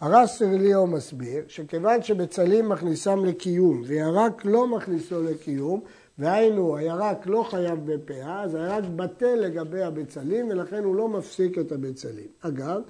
הרס 0.01 0.39
סרליו 0.39 0.87
מסביר 0.87 1.43
שכיוון 1.49 2.03
שבצלים 2.03 2.69
מכניסם 2.69 3.25
לקיום 3.25 3.83
וירק 3.87 4.45
לא 4.45 4.67
מכניסו 4.67 5.23
לקיום, 5.23 5.81
והיינו 6.19 6.77
הירק 6.77 7.27
לא 7.27 7.43
חייב 7.51 7.93
בפאה, 7.93 8.43
אז 8.43 8.55
הירק 8.55 8.85
בטל 8.97 9.35
לגבי 9.35 9.83
הבצלים 9.83 10.49
ולכן 10.51 10.85
הוא 10.85 10.97
לא 10.97 11.09
מפסיק 11.09 11.59
את 11.59 11.73
הבצלים. 11.73 12.29
אגב, 12.41 12.81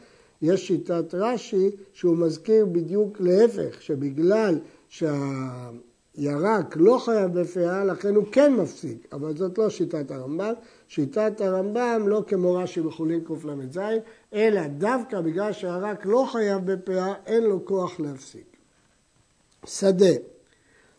יש 0.42 0.66
שיטת 0.66 1.14
רש"י 1.14 1.70
שהוא 1.92 2.16
מזכיר 2.16 2.66
בדיוק 2.66 3.20
להפך, 3.20 3.82
שבגלל 3.82 4.58
שהירק 4.90 6.76
לא 6.76 6.98
חייב 7.04 7.40
בפאה, 7.40 7.84
לכן 7.84 8.14
הוא 8.14 8.24
כן 8.32 8.54
מפסיק, 8.54 9.08
אבל 9.12 9.36
זאת 9.36 9.58
לא 9.58 9.70
שיטת 9.70 10.10
הרמב"ם. 10.10 10.52
שיטת 10.88 11.40
הרמב"ם 11.40 12.08
לא 12.08 12.22
כמו 12.26 12.54
רש"י 12.54 12.80
בחולין 12.80 13.24
קל"ז, 13.24 13.80
אלא 14.34 14.66
דווקא 14.66 15.20
בגלל 15.20 15.52
שהירק 15.52 16.06
לא 16.06 16.26
חייב 16.32 16.72
בפאה, 16.72 17.14
אין 17.26 17.42
לו 17.42 17.64
כוח 17.64 18.00
להפסיק. 18.00 18.56
שדה 19.66 20.14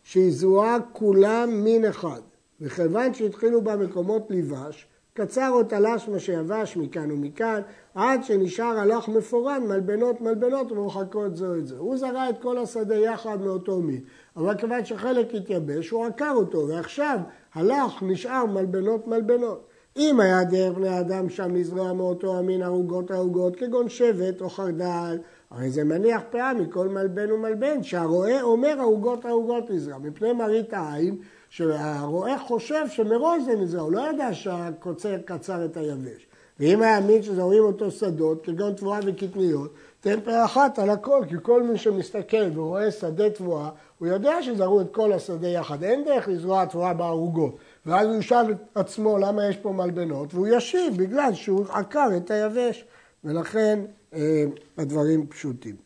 שיזוהה 0.02 0.78
כולם 0.92 1.64
מין 1.64 1.84
אחד, 1.84 2.20
וכיוון 2.60 3.14
שהתחילו 3.14 3.62
בה 3.62 3.76
מקומות 3.76 4.30
ליבש, 4.30 4.86
קצר 5.14 5.50
או 5.50 5.62
תלש 5.64 6.08
מה 6.08 6.18
שיבש 6.18 6.76
מכאן 6.76 7.12
ומכאן, 7.12 7.60
עד 7.94 8.24
שנשאר 8.24 8.78
הלך 8.78 9.08
מפורן, 9.08 9.62
מלבנות 9.66 10.20
מלבנות 10.20 10.72
ומורחקות 10.72 11.36
זו 11.36 11.54
את 11.54 11.66
זו. 11.66 11.76
הוא 11.78 11.96
זרע 11.96 12.30
את 12.30 12.42
כל 12.42 12.58
השדה 12.58 12.96
יחד 12.96 13.40
מאותו 13.40 13.80
מין, 13.80 14.00
אבל 14.36 14.56
כיוון 14.56 14.84
שחלק 14.84 15.34
התייבש, 15.34 15.90
הוא 15.90 16.06
עקר 16.06 16.32
אותו, 16.34 16.68
ועכשיו 16.68 17.18
הלך 17.54 18.02
נשאר 18.02 18.46
מלבנות 18.46 19.06
מלבנות. 19.06 19.66
אם 19.96 20.20
היה 20.20 20.44
דרך 20.44 20.76
בני 20.76 21.00
אדם 21.00 21.28
שם 21.28 21.54
לזרוע 21.54 21.92
מאותו 21.92 22.38
המין 22.38 22.62
ערוגות 22.62 23.10
ערוגות, 23.10 23.56
כגון 23.56 23.88
שבט 23.88 24.40
או 24.40 24.50
חרדל, 24.50 25.18
הרי 25.50 25.70
זה 25.70 25.84
מניח 25.84 26.22
פאה 26.30 26.54
מכל 26.54 26.88
מלבן 26.88 27.32
ומלבן, 27.32 27.82
שהרועה 27.82 28.42
אומר 28.42 28.76
ערוגות 28.80 29.24
ערוגות 29.24 29.70
לזרוע, 29.70 29.98
מפני 29.98 30.32
מראית 30.32 30.74
העין, 30.74 31.16
שהרועה 31.52 32.38
חושב 32.38 32.88
שמראש 32.88 33.42
זה 33.42 33.54
נזרע, 33.54 33.80
הוא 33.80 33.92
לא 33.92 34.10
ידע 34.10 34.34
שהקוצר 34.34 35.18
קצר 35.24 35.64
את 35.64 35.76
היבש. 35.76 36.26
ואם 36.60 36.82
היה 36.82 37.00
מין 37.00 37.22
שזורעים 37.22 37.62
אותו 37.62 37.90
שדות, 37.90 38.44
כגון 38.44 38.74
תבואה 38.74 38.98
וקטניות, 39.06 39.74
תן 40.00 40.20
פאה 40.20 40.44
אחת 40.44 40.78
על 40.78 40.90
הכל, 40.90 41.24
כי 41.28 41.34
כל 41.42 41.62
מי 41.62 41.78
שמסתכל 41.78 42.50
ורואה 42.54 42.90
שדה 42.90 43.30
תבואה, 43.30 43.70
הוא 43.98 44.08
יודע 44.08 44.42
שזרעו 44.42 44.80
את 44.80 44.86
כל 44.92 45.12
השדה 45.12 45.48
יחד, 45.48 45.82
אין 45.82 46.04
דרך 46.04 46.28
לזרוע 46.28 46.64
תבואה 46.64 46.94
בערוגות. 46.94 47.56
ואז 47.86 48.08
הוא 48.08 48.16
ישאל 48.16 48.52
את 48.52 48.56
עצמו 48.74 49.18
למה 49.18 49.48
יש 49.48 49.56
פה 49.56 49.72
מלבנות, 49.72 50.34
והוא 50.34 50.46
ישיב 50.46 50.96
בגלל 50.96 51.34
שהוא 51.34 51.64
עקר 51.68 52.08
את 52.16 52.30
היבש, 52.30 52.84
ולכן 53.24 53.80
אה, 54.14 54.44
הדברים 54.78 55.26
פשוטים. 55.26 55.76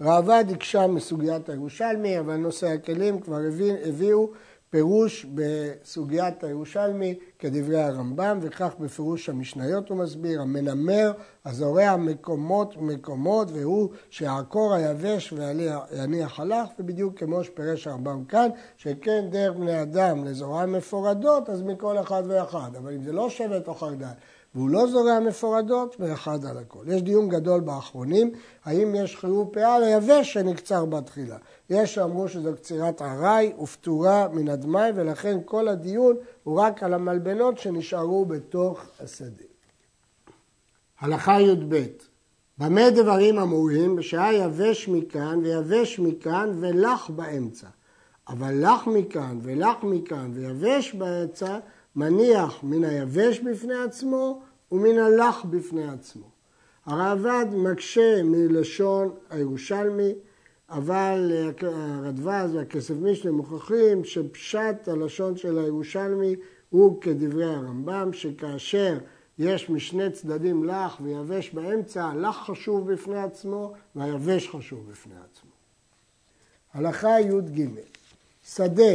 ראב"ד 0.00 0.44
הקשה 0.50 0.86
מסוגיית 0.86 1.48
הירושלמי, 1.48 2.18
אבל 2.18 2.36
נושא 2.36 2.66
הכלים 2.66 3.20
כבר 3.20 3.40
הבין, 3.48 3.76
הביאו 3.84 4.30
פירוש 4.72 5.26
בסוגיית 5.34 6.44
הירושלמי 6.44 7.18
כדברי 7.38 7.82
הרמב"ם, 7.82 8.38
וכך 8.42 8.74
בפירוש 8.80 9.28
המשניות 9.28 9.88
הוא 9.88 9.98
מסביר, 9.98 10.42
המנמר, 10.42 11.12
הזורע 11.44 11.96
מקומות 11.96 12.76
מקומות, 12.76 13.48
והוא 13.52 13.88
שיעקור 14.10 14.74
היבש 14.74 15.32
ויניח 15.32 16.40
הלך, 16.40 16.68
ובדיוק 16.78 17.18
כמו 17.18 17.44
שפירש 17.44 17.86
הרמב"ם 17.86 18.24
כאן, 18.24 18.48
שכן 18.76 19.24
דרך 19.30 19.56
בני 19.56 19.82
אדם 19.82 20.24
לזורע 20.24 20.66
מפורדות, 20.66 21.50
אז 21.50 21.62
מכל 21.62 21.98
אחד 21.98 22.22
ואחד, 22.26 22.70
אבל 22.78 22.94
אם 22.94 23.02
זה 23.02 23.12
לא 23.12 23.30
שבט 23.30 23.68
או 23.68 23.74
חרדל, 23.74 24.06
והוא 24.54 24.70
לא 24.70 24.86
זורע 24.86 25.20
מפורדות, 25.20 25.96
ואחד 25.98 26.44
על 26.44 26.58
הכל. 26.58 26.84
יש 26.86 27.02
דיון 27.02 27.28
גדול 27.28 27.60
באחרונים, 27.60 28.30
האם 28.64 28.94
יש 28.94 29.16
חיוב 29.16 29.48
פאה 29.52 29.78
ליבש 29.78 30.32
שנקצר 30.32 30.84
בתחילה. 30.84 31.36
יש 31.70 31.94
שאמרו 31.94 32.28
שזו 32.28 32.54
קצירת 32.56 33.02
ארעי 33.02 33.52
ופטורה 33.62 34.28
מן 34.32 34.48
הדמאי, 34.48 34.90
ולכן 34.94 35.38
כל 35.44 35.68
הדיון 35.68 36.16
הוא 36.42 36.60
רק 36.60 36.82
על 36.82 36.94
המלבנות 36.94 37.58
שנשארו 37.58 38.24
בתוך 38.24 38.80
השדה. 39.00 39.44
הלכה 41.00 41.40
י"ב 41.40 41.84
במה 42.58 42.90
דברים 42.90 43.38
אמורים? 43.38 43.96
בשעה 43.96 44.34
יבש 44.34 44.88
מכאן 44.88 45.38
ויבש 45.42 45.98
מכאן 45.98 46.50
ולח 46.60 47.10
באמצע. 47.10 47.66
אבל 48.28 48.54
לך 48.66 48.86
מכאן 48.86 49.38
ולך 49.42 49.76
מכאן 49.82 50.30
ויבש 50.34 50.94
באמצע 50.94 51.58
מניח 51.96 52.58
מן 52.62 52.84
היבש 52.84 53.38
בפני 53.38 53.74
עצמו 53.74 54.42
ומן 54.72 54.98
הלך 54.98 55.44
בפני 55.44 55.88
עצמו. 55.88 56.26
הרעב"ד 56.86 57.46
מקשה 57.52 58.22
מלשון 58.22 59.14
הירושלמי, 59.30 60.14
אבל 60.70 61.32
הרדווז 61.62 62.54
והכסף 62.54 62.94
משנה 63.00 63.32
מוכיחים 63.32 64.04
שפשט 64.04 64.88
הלשון 64.88 65.36
של 65.36 65.58
הירושלמי 65.58 66.36
הוא 66.70 67.00
כדברי 67.00 67.54
הרמב"ם, 67.54 68.12
שכאשר 68.12 68.98
יש 69.38 69.70
משני 69.70 70.10
צדדים 70.10 70.64
לך 70.64 71.00
ויבש 71.00 71.50
באמצע, 71.50 72.10
לך 72.14 72.36
חשוב 72.36 72.92
בפני 72.92 73.22
עצמו 73.22 73.72
והיבש 73.94 74.48
חשוב 74.48 74.90
בפני 74.90 75.14
עצמו. 75.14 75.50
הלכה 76.74 77.20
י"ג 77.20 77.68
שדה 78.44 78.92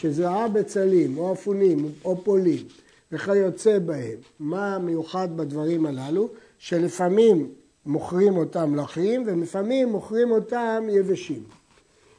שזרעה 0.00 0.48
בצלים 0.48 1.18
או 1.18 1.32
אפונים 1.32 1.92
או 2.04 2.24
פולים 2.24 2.64
וכיוצא 3.12 3.78
בהם, 3.78 4.16
מה 4.40 4.78
מיוחד 4.78 5.36
בדברים 5.36 5.86
הללו? 5.86 6.28
שלפעמים 6.58 7.48
מוכרים 7.86 8.36
אותם 8.36 8.74
לחים 8.74 9.22
ולפעמים 9.26 9.88
מוכרים 9.88 10.30
אותם 10.30 10.84
יבשים. 10.90 11.42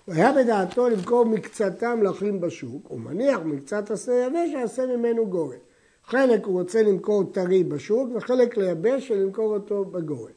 היה 0.07 0.33
בדעתו 0.33 0.89
למכור 0.89 1.25
מקצתם 1.25 2.03
לחים 2.03 2.41
בשוק, 2.41 2.81
הוא 2.87 2.99
מניח 2.99 3.39
מקצת 3.45 3.91
עשה 3.91 4.25
יבש 4.27 4.49
שיעשה 4.51 4.85
ממנו 4.85 5.27
גורן. 5.27 5.57
חלק 6.05 6.45
הוא 6.45 6.59
רוצה 6.59 6.83
למכור 6.83 7.23
טרי 7.23 7.63
בשוק 7.63 8.09
וחלק 8.15 8.57
לייבש 8.57 9.11
ולמכור 9.11 9.53
אותו 9.53 9.85
בגורן. 9.85 10.31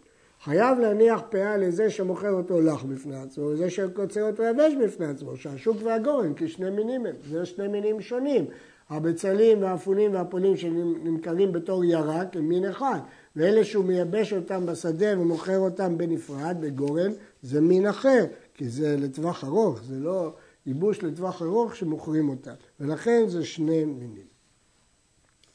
חייב 0.45 0.79
להניח 0.79 1.21
פאה 1.31 1.57
לזה 1.57 1.91
שמוכר 1.91 2.31
אותו 2.31 2.61
לך 2.61 2.85
בפני 2.85 3.17
עצמו, 3.17 3.45
וזה 3.45 3.71
שקוצר 3.71 4.23
אותו 4.23 4.43
יבש 4.43 4.73
בפני 4.85 5.07
עצמו, 5.07 5.37
שהשוק 5.37 5.77
והגורן, 5.83 6.35
כי 6.35 6.49
שני 6.49 6.71
מינים 6.71 7.07
הם, 7.07 7.15
זה 7.31 7.47
שני 7.47 7.69
מינים 7.69 8.01
שונים. 8.01 8.45
הבצלים 8.91 9.63
והאפונים 9.63 10.15
והאפונים 10.15 10.57
שנמכרים 10.57 11.53
בתור 11.53 11.85
ירק 11.85 12.37
הם 12.37 12.49
מין 12.49 12.65
אחד, 12.65 12.99
ואלה 13.37 13.65
שהוא 13.65 13.85
מייבש 13.85 14.33
אותם 14.33 14.67
בשדה 14.67 15.21
ומוכר 15.21 15.59
אותם 15.59 15.99
בנפרד, 15.99 16.57
בגורן, 16.61 17.13
זה 17.43 17.61
מין 17.61 17.87
אחר, 17.87 18.25
כי 18.55 18.69
זה 18.69 18.97
לטווח 18.99 19.45
ארוך, 19.45 19.83
זה 19.83 19.95
לא 19.99 20.33
ייבוש 20.67 21.03
לטווח 21.03 21.43
ארוך 21.43 21.77
שמוכרים 21.77 22.29
אותם, 22.29 22.55
ולכן 22.81 23.25
זה 23.29 23.45
שני 23.45 23.85
מינים. 23.85 24.27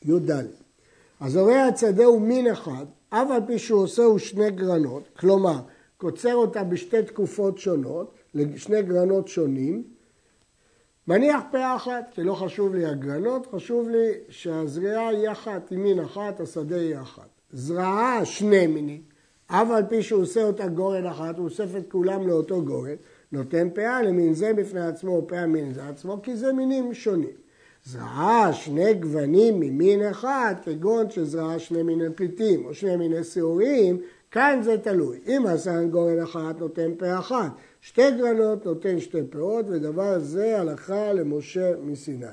י"ד 0.01 0.31
הזורע 1.21 1.63
הצדה 1.63 2.05
הוא 2.05 2.21
מין 2.21 2.47
אחד, 2.47 2.85
אף 3.09 3.31
על 3.31 3.41
פי 3.47 3.59
שהוא 3.59 3.81
עושה 3.81 4.03
הוא 4.03 4.19
שני 4.19 4.51
גרנות, 4.51 5.03
כלומר, 5.19 5.59
קוצר 5.97 6.35
אותה 6.35 6.63
בשתי 6.63 7.03
תקופות 7.03 7.57
שונות, 7.57 8.13
לשני 8.33 8.81
גרנות 8.81 9.27
שונים, 9.27 9.83
מניח 11.07 11.41
פאה 11.51 11.75
אחת, 11.75 12.09
כי 12.11 12.23
לא 12.23 12.33
חשוב 12.33 12.75
לי 12.75 12.85
הגרנות, 12.85 13.47
חשוב 13.51 13.89
לי 13.89 14.11
שהזריעה 14.29 15.07
היא 15.07 15.31
אחת, 15.31 15.69
היא 15.69 15.79
מין 15.79 15.99
אחת, 15.99 16.39
השדה 16.39 16.75
היא 16.75 16.97
אחת. 16.97 17.29
זרעה 17.51 18.25
שני 18.25 18.67
מינים, 18.67 19.01
אף 19.47 19.67
על 19.69 19.83
פי 19.89 20.03
שהוא 20.03 20.21
עושה 20.21 20.43
אותה 20.43 20.67
גורן 20.67 21.05
אחת, 21.05 21.37
הוא 21.37 21.45
אוסף 21.45 21.75
את 21.77 21.91
כולם 21.91 22.27
לאותו 22.27 22.65
גורן, 22.65 22.95
נותן 23.31 23.69
פאה 23.73 24.01
למין 24.01 24.33
זה 24.33 24.53
בפני 24.53 24.81
עצמו 24.81 25.11
או 25.11 25.27
פאה 25.27 25.47
מין 25.47 25.73
זה 25.73 25.87
עצמו, 25.87 26.21
כי 26.23 26.35
זה 26.35 26.53
מינים 26.53 26.93
שונים. 26.93 27.46
זרעה 27.87 28.53
שני 28.53 28.93
גוונים 28.93 29.59
ממין 29.59 30.03
אחד, 30.03 30.55
כגון 30.63 31.09
שזרעה 31.09 31.59
שני 31.59 31.83
מיני 31.83 32.09
פליטים 32.15 32.65
או 32.65 32.73
שני 32.73 32.95
מיני 32.95 33.23
שעורים, 33.23 33.97
כאן 34.31 34.59
זה 34.63 34.77
תלוי. 34.77 35.19
אם 35.27 35.43
עשה 35.47 35.83
גורן 35.83 36.19
אחת 36.19 36.59
נותן 36.59 36.91
פה 36.97 37.19
אחת, 37.19 37.51
שתי 37.81 38.11
גרנות 38.11 38.65
נותן 38.65 38.99
שתי 38.99 39.23
פאות, 39.29 39.65
ודבר 39.69 40.19
זה 40.19 40.59
הלכה 40.59 41.13
למשה 41.13 41.71
מסיני. 41.83 42.25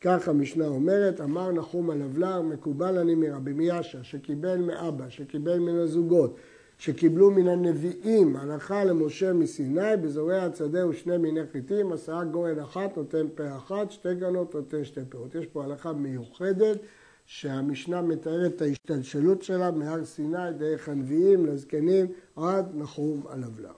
כך 0.00 0.28
המשנה 0.28 0.66
אומרת, 0.66 1.20
אמר 1.20 1.52
נחום 1.52 1.90
הלבלר, 1.90 2.42
מקובל 2.42 2.98
אני 2.98 3.14
מרבי 3.14 3.52
מיאשה, 3.52 3.98
שקיבל 4.02 4.56
מאבא, 4.56 5.04
שקיבל 5.08 5.58
מן 5.58 5.78
הזוגות, 5.78 6.36
שקיבלו 6.78 7.30
מן 7.30 7.48
הנביאים 7.48 8.36
הלכה 8.36 8.84
למשה 8.84 9.32
מסיני, 9.32 9.96
בזורע 10.02 10.42
הצדה 10.42 10.86
ושני 10.86 11.16
מיני 11.16 11.40
חיטים, 11.52 11.92
עשרה 11.92 12.24
גורן 12.24 12.58
אחת 12.58 12.96
נותן 12.96 13.26
פה 13.34 13.56
אחת, 13.56 13.90
שתי 13.90 14.14
גרנות 14.14 14.54
נותן 14.54 14.84
שתי 14.84 15.00
פירות. 15.08 15.34
יש 15.34 15.46
פה 15.46 15.64
הלכה 15.64 15.92
מיוחדת 15.92 16.78
שהמשנה 17.26 18.02
מתארת 18.02 18.54
את 18.56 18.62
ההשתלשלות 18.62 19.42
שלה 19.42 19.70
מהר 19.70 20.04
סיני 20.04 20.52
דרך 20.58 20.88
הנביאים 20.88 21.46
לזקנים 21.46 22.06
עד 22.36 22.66
נחום 22.74 23.22
הלבלר. 23.28 23.72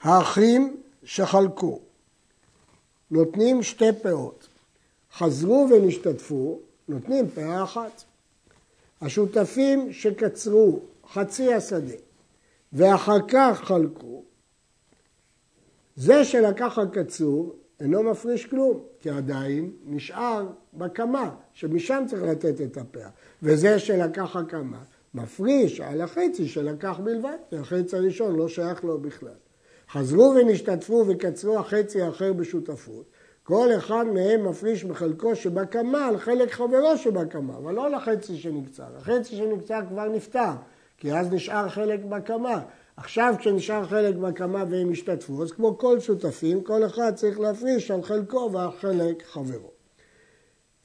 האחים 0.00 0.76
שחלקו 1.04 1.80
נותנים 3.10 3.62
שתי 3.62 3.92
פאות, 4.02 4.48
חזרו 5.12 5.68
ונשתתפו, 5.70 6.60
נותנים 6.88 7.28
פאה 7.28 7.64
אחת. 7.64 8.04
השותפים 9.00 9.92
שקצרו 9.92 10.80
חצי 11.14 11.54
השדה 11.54 11.94
ואחר 12.72 13.18
כך 13.28 13.60
חלקו, 13.64 14.24
זה 15.96 16.24
שלקח 16.24 16.78
הקצור 16.78 17.56
אינו 17.80 18.02
מפריש 18.02 18.46
כלום, 18.46 18.80
כי 19.00 19.10
עדיין 19.10 19.70
נשאר 19.84 20.46
בקמה, 20.74 21.34
שמשם 21.52 22.04
צריך 22.06 22.22
לתת 22.22 22.60
את 22.60 22.76
הפאה. 22.76 23.08
וזה 23.42 23.78
שלקח 23.78 24.36
הקמה, 24.36 24.82
מפריש 25.14 25.80
על 25.80 26.00
החצי 26.00 26.48
שלקח 26.48 27.00
בלבד, 27.04 27.36
כי 27.50 27.56
החצי 27.56 27.96
הראשון 27.96 28.36
לא 28.36 28.48
שייך 28.48 28.84
לו 28.84 29.00
בכלל. 29.00 29.34
חזרו 29.90 30.34
ונשתתפו 30.36 31.04
וקצרו 31.08 31.58
החצי 31.58 32.02
האחר 32.02 32.32
בשותפות, 32.32 33.04
כל 33.42 33.68
אחד 33.76 34.04
מהם 34.14 34.48
מפריש 34.48 34.84
בחלקו 34.84 35.36
שבקמה 35.36 36.06
על 36.06 36.18
חלק 36.18 36.50
חברו 36.50 36.96
שבקמה, 36.96 37.56
אבל 37.56 37.74
לא 37.74 37.90
לחצי 37.90 38.36
שנקצר. 38.36 38.96
החצי 38.96 39.36
שנקצר 39.36 39.80
כבר 39.88 40.08
נפטר, 40.08 40.52
כי 40.96 41.12
אז 41.12 41.32
נשאר 41.32 41.68
חלק 41.68 42.00
בקמה. 42.04 42.60
עכשיו 42.96 43.34
כשנשאר 43.38 43.86
חלק 43.86 44.14
בקמה 44.14 44.64
והם 44.70 44.92
השתתפו, 44.92 45.42
אז 45.42 45.52
כמו 45.52 45.78
כל 45.78 46.00
שותפים, 46.00 46.60
כל 46.60 46.86
אחד 46.86 47.14
צריך 47.14 47.40
להפריש 47.40 47.90
על 47.90 48.02
חלקו 48.02 48.50
ועל 48.52 48.70
חלק 48.80 49.22
חברו. 49.26 49.70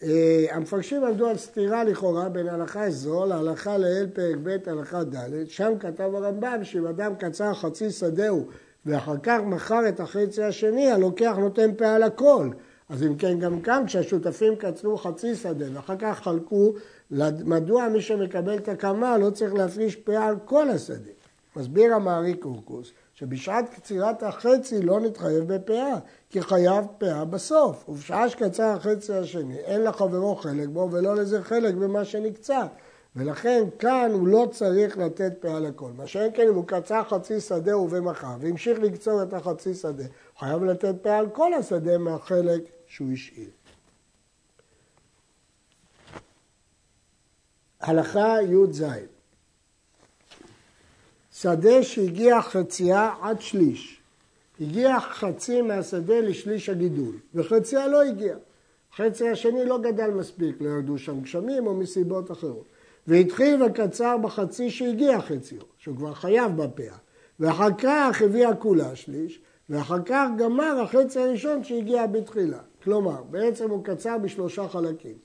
אה, 0.04 0.46
המפרשים 0.52 1.04
עמדו 1.04 1.28
על 1.28 1.38
סתירה 1.38 1.84
לכאורה 1.84 2.30
בין 2.30 2.48
הלכה 2.48 2.90
זו 2.90 3.26
להלכה 3.26 3.78
לאל 3.78 4.08
פרק 4.14 4.36
ב' 4.44 4.58
הלכה 4.70 5.04
ד', 5.04 5.48
שם 5.48 5.74
כתב 5.80 6.16
הרמב"ם 6.16 6.64
שאם 6.64 6.88
אדם 6.88 7.16
קצר 7.16 7.54
חצי 7.54 7.92
שדהו 7.92 8.48
ואחר 8.86 9.16
כך 9.24 9.40
מכר 9.46 9.90
את 9.90 10.00
החצי 10.00 10.44
השני, 10.44 10.92
הלוקח 10.92 11.36
נותן 11.40 11.72
פה 11.78 11.88
על 11.88 12.04
הכל. 12.04 12.50
אז 12.90 13.04
אם 13.04 13.16
כן, 13.16 13.40
גם 13.40 13.62
כאן 13.62 13.84
כשהשותפים 13.88 14.56
קצרו 14.56 14.98
חצי 14.98 15.36
שדה 15.36 15.66
ואחר 15.74 15.96
כך 16.00 16.20
חלקו, 16.24 16.74
מדוע 17.46 17.88
מי 17.88 18.02
שמקבל 18.02 18.58
את 18.58 18.70
הקמה 18.70 19.18
לא 19.18 19.30
צריך 19.30 19.54
להפריש 19.54 19.96
פאה 19.96 20.26
על 20.26 20.36
כל 20.46 20.70
השדה? 20.70 21.12
מסביר 21.56 21.96
המערי 21.96 22.34
קורקוס 22.34 22.92
שבשעת 23.14 23.70
קצירת 23.70 24.24
החצי 24.24 24.82
לא 24.82 25.00
נתחייב 25.00 25.54
בפאה, 25.54 25.96
כי 26.30 26.42
חייב 26.42 26.86
פאה 26.98 27.26
בסוף. 27.26 27.90
ובשעה 27.90 28.30
שקצר 28.30 28.64
החצי 28.64 29.14
השני, 29.14 29.58
אין 29.58 29.84
לחברו 29.84 30.36
חלק 30.36 30.68
בו 30.68 30.90
ולא 30.92 31.16
לזה 31.16 31.44
חלק 31.44 31.74
במה 31.74 32.06
שנקצר. 32.06 32.66
ולכן 33.16 33.64
כאן 33.80 34.12
הוא 34.14 34.28
לא 34.28 34.48
צריך 34.52 34.98
לתת 34.98 35.34
פאה 35.40 35.60
לכל. 35.60 35.92
מה 35.98 36.08
שאין 36.08 36.32
כן 36.34 36.48
אם 36.48 36.56
הוא 36.56 36.64
קצר 36.68 37.04
חצי 37.04 37.40
שדה 37.40 37.78
ובמחר 37.78 38.36
והמשיך 38.40 38.80
לקצור 38.80 39.24
את 39.24 39.34
החצי 39.34 39.74
שדה, 39.74 40.04
הוא 40.04 40.40
חייב 40.40 40.64
לתת 40.64 40.96
פאה 41.02 41.18
על 41.18 41.30
כל 41.30 41.54
השדה 41.54 41.98
מהחלק 41.98 42.62
שהוא 42.90 43.14
השאיר. 43.14 43.50
הלכה 47.80 48.36
י"ז 48.42 48.84
שדה 51.34 51.84
שהגיע 51.84 52.42
חצייה 52.42 53.14
עד 53.22 53.42
שליש. 53.42 54.02
הגיע 54.62 55.00
חצי 55.00 55.62
מהשדה 55.62 56.20
לשליש 56.20 56.70
הגידול, 56.70 57.16
וחציה 57.34 57.88
לא 57.88 58.02
הגיע. 58.02 58.36
חצי 58.96 59.30
השני 59.30 59.66
לא 59.66 59.78
גדל 59.78 60.10
מספיק, 60.10 60.62
לא 60.62 60.70
ירדו 60.70 60.98
שם 60.98 61.22
גשמים 61.22 61.68
או 61.68 61.74
מסיבות 61.74 62.32
אחרות. 62.32 62.66
והתחיל 63.08 63.64
וקצר 63.64 64.18
בחצי 64.18 64.70
שהגיע 64.70 65.22
חציו, 65.22 65.62
שהוא 65.78 65.98
כבר 65.98 66.14
חייב 66.14 66.58
בפאה. 66.58 66.98
ואחר 67.40 67.70
כך 67.78 68.22
הביאה 68.22 68.56
כולה 68.56 68.96
שליש, 68.96 69.42
ואחר 69.70 70.04
כך 70.06 70.28
גמר 70.38 70.82
החצי 70.82 71.20
הראשון 71.20 71.64
שהגיע 71.64 72.08
בתחילה. 72.08 72.60
כלומר, 72.84 73.24
בעצם 73.30 73.70
הוא 73.70 73.84
קצר 73.84 74.18
בשלושה 74.18 74.68
חלקים. 74.68 75.16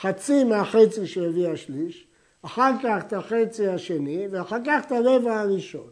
חצי 0.00 0.44
מהחצי 0.44 1.06
שהביא 1.06 1.48
השליש, 1.48 2.06
אחר 2.42 2.70
כך 2.82 3.04
את 3.06 3.12
החצי 3.12 3.68
השני, 3.68 4.28
ואחר 4.30 4.58
כך 4.66 4.86
את 4.86 4.92
הרבע 4.92 5.40
הראשון. 5.40 5.90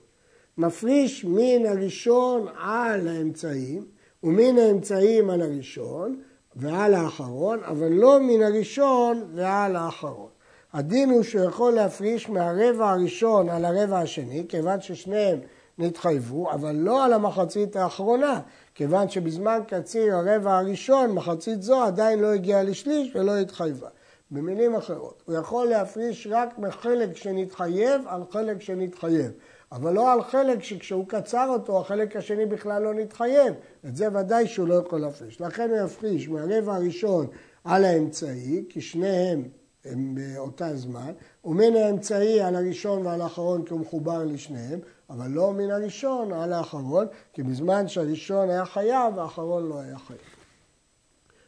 מפריש 0.59 1.25
מן 1.25 1.67
הראשון 1.67 2.47
על 2.59 3.09
האמצעים, 3.09 3.87
ומן 4.23 4.59
האמצעים 4.59 5.31
על 5.31 5.43
הראשון 5.43 6.21
ועל 6.57 6.95
האחרון, 6.95 7.59
אבל 7.65 7.93
לא 7.93 8.21
מן 8.21 8.43
הראשון 8.43 9.25
ועל 9.35 9.77
האחרון. 9.77 10.29
הדין 10.73 11.11
הוא 11.11 11.23
שהוא 11.23 11.45
יכול 11.45 11.73
להפריש 11.73 12.29
מהרבע 12.29 12.91
הראשון 12.91 13.49
על 13.49 13.65
הרבע 13.65 13.99
השני, 13.99 14.45
כיוון 14.49 14.81
ששניהם 14.81 15.39
נתחייבו, 15.79 16.51
אבל 16.53 16.73
לא 16.77 17.05
על 17.05 17.13
המחצית 17.13 17.77
האחרונה, 17.77 18.41
כיוון 18.75 19.09
שבזמן 19.09 19.61
קציר 19.69 20.17
הרבע 20.17 20.59
הראשון, 20.59 21.13
מחצית 21.13 21.63
זו 21.63 21.83
עדיין 21.83 22.19
לא 22.19 22.33
הגיעה 22.33 22.63
לשליש 22.63 23.17
ולא 23.17 23.37
התחייבה. 23.37 23.89
במילים 24.31 24.75
אחרות, 24.75 25.23
הוא 25.27 25.35
יכול 25.37 25.67
להפריש 25.67 26.29
רק 26.31 26.59
מחלק 26.59 27.17
שנתחייב 27.17 28.03
על 28.07 28.23
חלק 28.31 28.61
שנתחייב, 28.61 29.33
אבל 29.73 29.93
לא 29.93 30.13
על 30.13 30.23
חלק 30.23 30.63
שכשהוא 30.63 31.09
קצר 31.09 31.49
אותו, 31.49 31.81
החלק 31.81 32.17
השני 32.17 32.47
בכלל 32.47 32.83
לא 32.83 32.95
נתחייב. 32.95 33.55
את 33.87 33.97
זה 33.97 34.09
ודאי 34.13 34.47
שהוא 34.47 34.69
לא 34.69 34.75
יכול 34.75 35.01
להפריש. 35.01 35.41
לכן 35.41 35.71
הוא 35.71 35.87
יפריש 35.87 36.29
מהרבע 36.29 36.75
הראשון 36.75 37.27
על 37.65 37.85
האמצעי, 37.85 38.65
כי 38.69 38.81
שניהם 38.81 39.39
הם 39.39 39.49
באותה 39.95 40.77
זמן, 40.77 41.13
ומן 41.45 41.77
האמצעי 41.77 42.41
על 42.41 42.57
הראשון 42.57 43.07
ועל 43.07 43.21
האחרון 43.21 43.65
כי 43.65 43.73
הוא 43.73 43.81
מחובר 43.81 44.25
לשניהם, 44.25 44.81
אבל 45.11 45.31
לא 45.31 45.53
מן 45.53 45.71
הראשון 45.71 46.33
על 46.33 46.53
האחרון, 46.53 47.07
כי 47.33 47.43
בזמן 47.43 47.89
שהראשון 47.89 48.51
היה 48.51 48.65
חייב, 48.65 49.19
האחרון 49.19 49.69
לא 49.69 49.81
היה 49.81 49.99
חייב. 49.99 50.21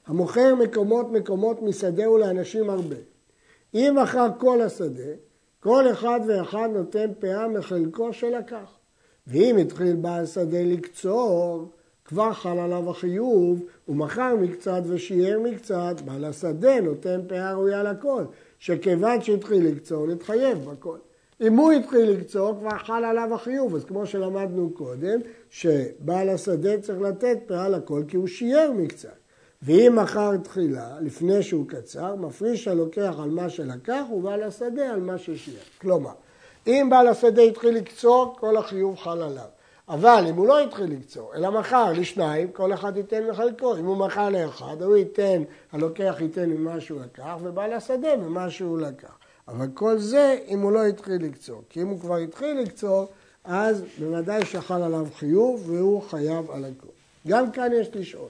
המוכר 0.07 0.55
מקומות 0.55 1.13
מקומות 1.13 1.63
משדהו 1.63 2.19
לאנשים 2.19 2.71
הרבה. 2.71 2.97
אם 3.75 3.97
מכר 4.03 4.27
כל 4.39 4.63
השדה, 4.63 5.13
כל 5.61 5.91
אחד 5.91 6.21
ואחד 6.29 6.69
נותן 6.73 7.11
פאה 7.19 7.49
מחלקו 7.49 8.13
שלקח. 8.13 8.79
ואם 9.27 9.57
התחיל 9.61 9.97
בעל 9.97 10.27
שדה 10.27 10.63
לקצור, 10.63 11.71
כבר 12.09 12.33
חל 12.33 12.59
עליו 12.59 12.91
החיוב, 12.91 13.65
הוא 13.87 13.97
מכר 13.97 14.35
מקצת 14.41 14.83
ושיער 14.87 15.39
מקצת, 15.41 16.01
בעל 16.05 16.25
השדה 16.25 16.81
נותן 16.81 17.21
פאה 17.29 17.53
ראויה 17.53 17.83
לכל, 17.83 18.25
שכיוון 18.59 19.21
שהתחיל 19.21 19.67
לקצור, 19.67 20.07
נתחייב 20.07 20.71
בכל. 20.71 20.97
אם 21.41 21.57
הוא 21.57 21.73
התחיל 21.73 22.11
לקצור, 22.11 22.55
כבר 22.61 22.79
חל 22.79 23.05
עליו 23.05 23.35
החיוב, 23.35 23.75
אז 23.75 23.85
כמו 23.85 24.07
שלמדנו 24.07 24.71
קודם, 24.75 25.21
שבעל 25.51 26.29
השדה 26.29 26.81
צריך 26.81 27.01
לתת 27.01 27.39
פאה 27.47 27.69
לכל 27.69 28.03
כי 28.09 28.17
הוא 28.17 28.27
שיער 28.27 28.73
מקצת. 28.73 29.19
ואם 29.63 29.99
מכר 30.03 30.37
תחילה, 30.37 31.01
לפני 31.01 31.43
שהוא 31.43 31.69
קצר, 31.69 32.15
מפריש 32.17 32.69
הלוקח 32.69 33.15
על 33.23 33.31
מה 33.31 33.49
שלקח 33.49 34.05
ובעל 34.13 34.43
השדה 34.43 34.91
על 34.91 35.01
מה 35.01 35.19
ששיער. 35.19 35.63
כלומר, 35.81 36.13
אם 36.67 36.87
בעל 36.91 37.07
השדה 37.07 37.43
התחיל 37.43 37.75
לקצור, 37.75 38.37
כל 38.39 38.57
החיוב 38.57 38.97
חל 38.97 39.23
עליו. 39.23 39.58
אבל 39.89 40.25
אם 40.29 40.35
הוא 40.35 40.47
לא 40.47 40.61
התחיל 40.61 40.93
לקצור, 40.93 41.35
אלא 41.35 41.51
מכר 41.51 41.93
לשניים, 41.93 42.53
כל 42.53 42.73
אחד 42.73 42.97
ייתן 42.97 43.27
מחלקו. 43.31 43.77
אם 43.77 43.85
הוא 43.85 43.97
מכר 43.97 44.29
לאחד, 44.29 44.83
הוא 44.83 44.97
ייתן, 44.97 45.43
הלוקח 45.73 46.17
ייתן 46.21 46.51
ממה 46.51 46.81
שהוא 46.81 47.01
לקח, 47.01 47.37
ובעל 47.43 47.73
השדה 47.73 48.17
ממה 48.17 48.51
שהוא 48.51 48.81
לקח. 48.81 49.19
אבל 49.49 49.67
כל 49.75 49.99
זה 49.99 50.39
אם 50.49 50.61
הוא 50.61 50.73
לא 50.73 50.87
התחיל 50.87 51.25
לקצור. 51.25 51.63
כי 51.69 51.83
אם 51.83 51.89
הוא 51.89 52.01
כבר 52.01 52.17
התחיל 52.17 52.61
לקצור, 52.61 53.07
אז 53.45 53.85
בוודאי 53.99 54.45
שחל 54.45 54.83
עליו 54.83 55.07
חיוב 55.15 55.71
והוא 55.71 56.03
חייב 56.03 56.51
על 56.51 56.65
הכל. 56.65 56.89
גם 57.29 57.51
כאן 57.51 57.73
יש 57.73 57.89
לשאול. 57.95 58.29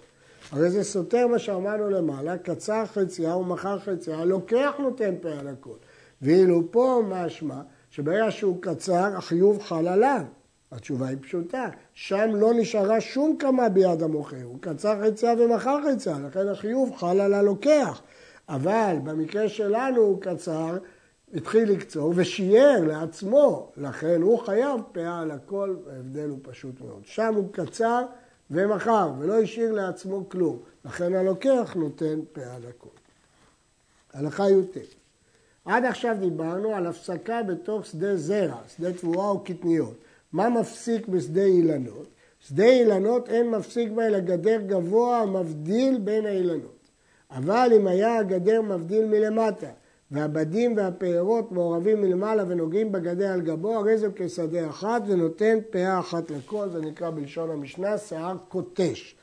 הרי 0.52 0.70
זה 0.70 0.84
סותר 0.84 1.26
מה 1.26 1.38
שאמרנו 1.38 1.90
למעלה, 1.90 2.38
קצר 2.38 2.86
חצייה 2.86 3.36
ומכר 3.36 3.78
חצייה, 3.78 4.24
לוקח 4.24 4.74
נותן 4.78 5.14
פה 5.22 5.28
על 5.28 5.48
הכל. 5.48 5.76
ואילו 6.22 6.62
פה 6.70 7.02
משמע 7.08 7.60
שברגע 7.90 8.30
שהוא 8.30 8.62
קצר, 8.62 9.16
החיוב 9.16 9.62
חל 9.62 9.88
עליו. 9.88 10.22
התשובה 10.72 11.08
היא 11.08 11.16
פשוטה, 11.20 11.68
שם 11.94 12.30
לא 12.34 12.54
נשארה 12.54 13.00
שום 13.00 13.36
קמה 13.38 13.68
ביד 13.68 14.02
המוכר, 14.02 14.42
הוא 14.42 14.58
קצר 14.60 15.02
חצייה 15.04 15.32
ומכר 15.38 15.78
חצייה, 15.82 16.18
לכן 16.18 16.48
החיוב 16.48 16.96
חל 16.96 17.20
על 17.20 17.34
הלוקח. 17.34 18.02
אבל 18.48 18.96
במקרה 19.04 19.48
שלנו 19.48 20.00
הוא 20.00 20.20
קצר, 20.20 20.78
התחיל 21.34 21.72
לקצור 21.72 22.12
ושיער 22.16 22.84
לעצמו, 22.86 23.72
לכן 23.76 24.22
הוא 24.22 24.38
חייב 24.38 24.80
פאה 24.92 25.20
על 25.20 25.30
הכל, 25.30 25.76
ההבדל 25.92 26.28
הוא 26.28 26.38
פשוט 26.42 26.80
מאוד. 26.80 27.02
שם 27.04 27.34
הוא 27.34 27.52
קצר 27.52 28.04
ומכר 28.50 29.12
ולא 29.18 29.42
השאיר 29.42 29.72
לעצמו 29.72 30.28
כלום, 30.28 30.58
לכן 30.84 31.14
הלוקח 31.14 31.74
נותן 31.76 32.20
פאה 32.32 32.56
על 32.56 32.62
הכל. 32.68 32.88
הלכה 34.12 34.50
י"ט 34.50 34.76
עד 35.64 35.84
עכשיו 35.84 36.16
דיברנו 36.20 36.74
על 36.74 36.86
הפסקה 36.86 37.42
בתוך 37.42 37.86
שדה 37.86 38.16
זרע, 38.16 38.56
שדה 38.76 38.92
תבואה 38.92 39.28
או 39.28 39.44
קטניות. 39.44 39.94
מה 40.32 40.48
מפסיק 40.48 41.08
בשדה 41.08 41.44
אילנות? 41.44 42.08
שדה 42.40 42.64
אילנות 42.64 43.28
אין 43.28 43.50
מפסיק 43.50 43.92
בה 43.92 44.06
אלא 44.06 44.18
גדר 44.18 44.60
גבוה 44.66 45.20
המבדיל 45.20 45.98
בין 45.98 46.26
האילנות. 46.26 46.78
אבל 47.30 47.70
אם 47.76 47.86
היה 47.86 48.18
הגדר 48.18 48.62
מבדיל 48.62 49.06
מלמטה, 49.06 49.70
והבדים 50.10 50.76
והפירות 50.76 51.52
מעורבים 51.52 52.00
מלמעלה 52.00 52.44
ונוגעים 52.48 52.92
בגדר 52.92 53.32
על 53.32 53.40
גבו, 53.40 53.74
הרי 53.74 53.98
זה 53.98 54.08
כשדה 54.16 54.68
אחת 54.68 55.02
ונותן 55.06 55.58
פאה 55.70 55.98
אחת 55.98 56.30
לכל, 56.30 56.68
זה 56.68 56.80
נקרא 56.80 57.10
בלשון 57.10 57.50
המשנה 57.50 57.98
שיער 57.98 58.36
קוטש. 58.48 59.17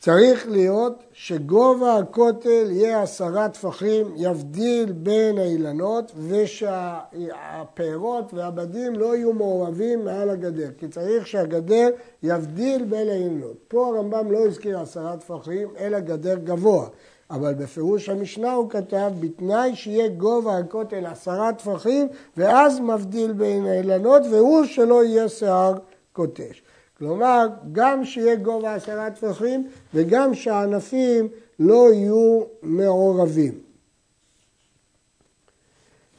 צריך 0.00 0.48
להיות 0.48 1.02
שגובה 1.12 1.96
הכותל 1.96 2.66
יהיה 2.70 3.02
עשרה 3.02 3.48
טפחים, 3.48 4.06
יבדיל 4.16 4.92
בין 4.92 5.38
האילנות 5.38 6.12
ושהפירות 6.28 8.34
והבדים 8.34 8.94
לא 8.94 9.16
יהיו 9.16 9.32
מעורבים 9.32 10.04
מעל 10.04 10.30
הגדר, 10.30 10.68
כי 10.78 10.88
צריך 10.88 11.26
שהגדר 11.26 11.88
יבדיל 12.22 12.84
בין 12.84 13.08
האילנות. 13.08 13.56
פה 13.68 13.86
הרמב"ם 13.86 14.32
לא 14.32 14.46
הזכיר 14.46 14.80
עשרה 14.80 15.16
טפחים, 15.16 15.68
אלא 15.78 15.98
גדר 15.98 16.36
גבוה. 16.44 16.88
אבל 17.30 17.54
בפירוש 17.54 18.08
המשנה 18.08 18.52
הוא 18.52 18.70
כתב, 18.70 19.10
בתנאי 19.20 19.76
שיהיה 19.76 20.08
גובה 20.08 20.58
הכותל 20.58 21.06
עשרה 21.06 21.52
טפחים, 21.52 22.08
ואז 22.36 22.80
מבדיל 22.80 23.32
בין 23.32 23.66
האילנות, 23.66 24.22
והוא 24.30 24.64
שלא 24.64 25.04
יהיה 25.04 25.28
שיער 25.28 25.74
קוטש. 26.12 26.62
כלומר, 27.00 27.46
גם 27.72 28.04
שיהיה 28.04 28.36
גובה 28.36 28.74
עשרה 28.74 29.10
טפחים 29.10 29.68
וגם 29.94 30.34
שהענפים 30.34 31.28
לא 31.58 31.92
יהיו 31.92 32.42
מעורבים. 32.62 33.58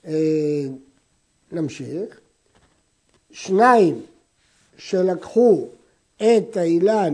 אה, 0.05 0.63
נמשיך. 1.51 2.19
שניים 3.31 4.01
שלקחו 4.77 5.67
את 6.17 6.57
האילן, 6.57 7.13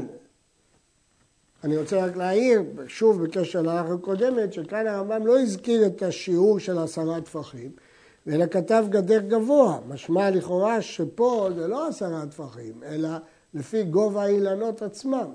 אני 1.64 1.78
רוצה 1.78 2.06
רק 2.06 2.16
להעיר, 2.16 2.64
שוב 2.88 3.24
בקשר 3.24 3.62
להלכה 3.62 3.94
הקודמת, 3.94 4.54
שכאן 4.54 4.88
הרמב"ם 4.88 5.28
לא 5.28 5.40
הזכיר 5.40 5.86
את 5.86 6.04
השיעור 6.04 6.60
של 6.60 6.78
עשרה 6.78 7.22
טפחים, 7.22 7.72
אלא 8.28 8.46
כתב 8.46 8.86
גדר 8.90 9.20
גבוה, 9.20 9.80
משמע 9.88 10.30
לכאורה 10.30 10.82
שפה 10.82 11.50
זה 11.56 11.68
לא 11.68 11.88
עשרה 11.88 12.26
טפחים, 12.26 12.84
אלא 12.84 13.10
לפי 13.54 13.84
גובה 13.84 14.24
האילנות 14.24 14.82
עצמם. 14.82 15.28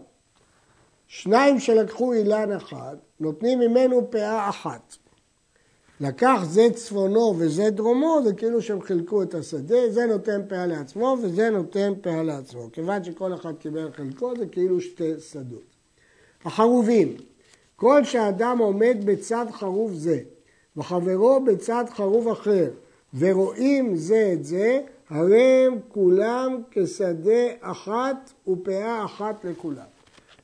שניים 1.06 1.60
שלקחו 1.60 2.12
אילן 2.12 2.52
אחד, 2.52 2.96
נותנים 3.20 3.58
ממנו 3.58 4.10
פאה 4.10 4.48
אחת. 4.48 4.96
לקח 6.00 6.40
זה 6.44 6.66
צפונו 6.74 7.34
וזה 7.38 7.70
דרומו, 7.70 8.20
זה 8.24 8.32
כאילו 8.34 8.62
שהם 8.62 8.82
חילקו 8.82 9.22
את 9.22 9.34
השדה, 9.34 9.90
זה 9.90 10.06
נותן 10.06 10.40
פאה 10.48 10.66
לעצמו 10.66 11.16
וזה 11.22 11.50
נותן 11.50 11.92
פאה 12.00 12.22
לעצמו. 12.22 12.68
כיוון 12.72 13.04
שכל 13.04 13.34
אחד 13.34 13.52
קיבל 13.58 13.92
חלקו, 13.92 14.36
זה 14.36 14.46
כאילו 14.46 14.80
שתי 14.80 15.20
שדות. 15.20 15.62
החרובים, 16.44 17.16
כל 17.76 18.04
שאדם 18.04 18.58
עומד 18.58 18.96
בצד 19.04 19.46
חרוב 19.52 19.92
זה, 19.94 20.20
וחברו 20.76 21.40
בצד 21.44 21.84
חרוב 21.90 22.28
אחר, 22.28 22.70
ורואים 23.18 23.96
זה 23.96 24.30
את 24.32 24.44
זה, 24.44 24.80
הרי 25.12 25.66
הם 25.66 25.78
כולם 25.88 26.62
כשדה 26.70 27.46
אחת 27.60 28.32
ופאה 28.48 29.04
אחת 29.04 29.44
לכולם. 29.44 29.84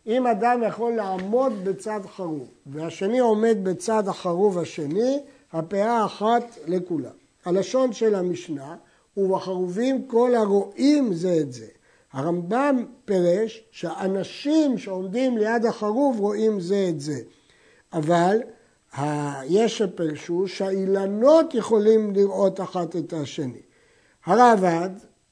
אם 0.06 0.26
אדם 0.26 0.62
יכול 0.66 0.92
לעמוד 0.92 1.52
בצד 1.64 2.00
חרוב 2.06 2.48
והשני 2.66 3.18
עומד 3.18 3.56
בצד 3.62 4.08
החרוב 4.08 4.58
השני, 4.58 5.18
הפאה 5.52 6.04
אחת 6.04 6.58
לכולם. 6.66 7.10
הלשון 7.44 7.92
של 7.92 8.14
המשנה, 8.14 8.76
ובחרובים 9.16 10.06
כל 10.06 10.34
הרואים 10.34 11.14
זה 11.14 11.38
את 11.40 11.52
זה. 11.52 11.66
הרמב"ם 12.12 12.84
פירש 13.04 13.64
שהאנשים 13.70 14.78
שעומדים 14.78 15.38
ליד 15.38 15.66
החרוב 15.66 16.20
רואים 16.20 16.60
זה 16.60 16.86
את 16.88 17.00
זה. 17.00 17.20
אבל 17.92 18.38
יש 19.44 19.78
שפרשו 19.78 20.48
שהאילנות 20.48 21.54
יכולים 21.54 22.10
לראות 22.14 22.60
אחת 22.60 22.96
את 22.96 23.12
השני. 23.12 23.67
הרעב"ד 24.28 24.90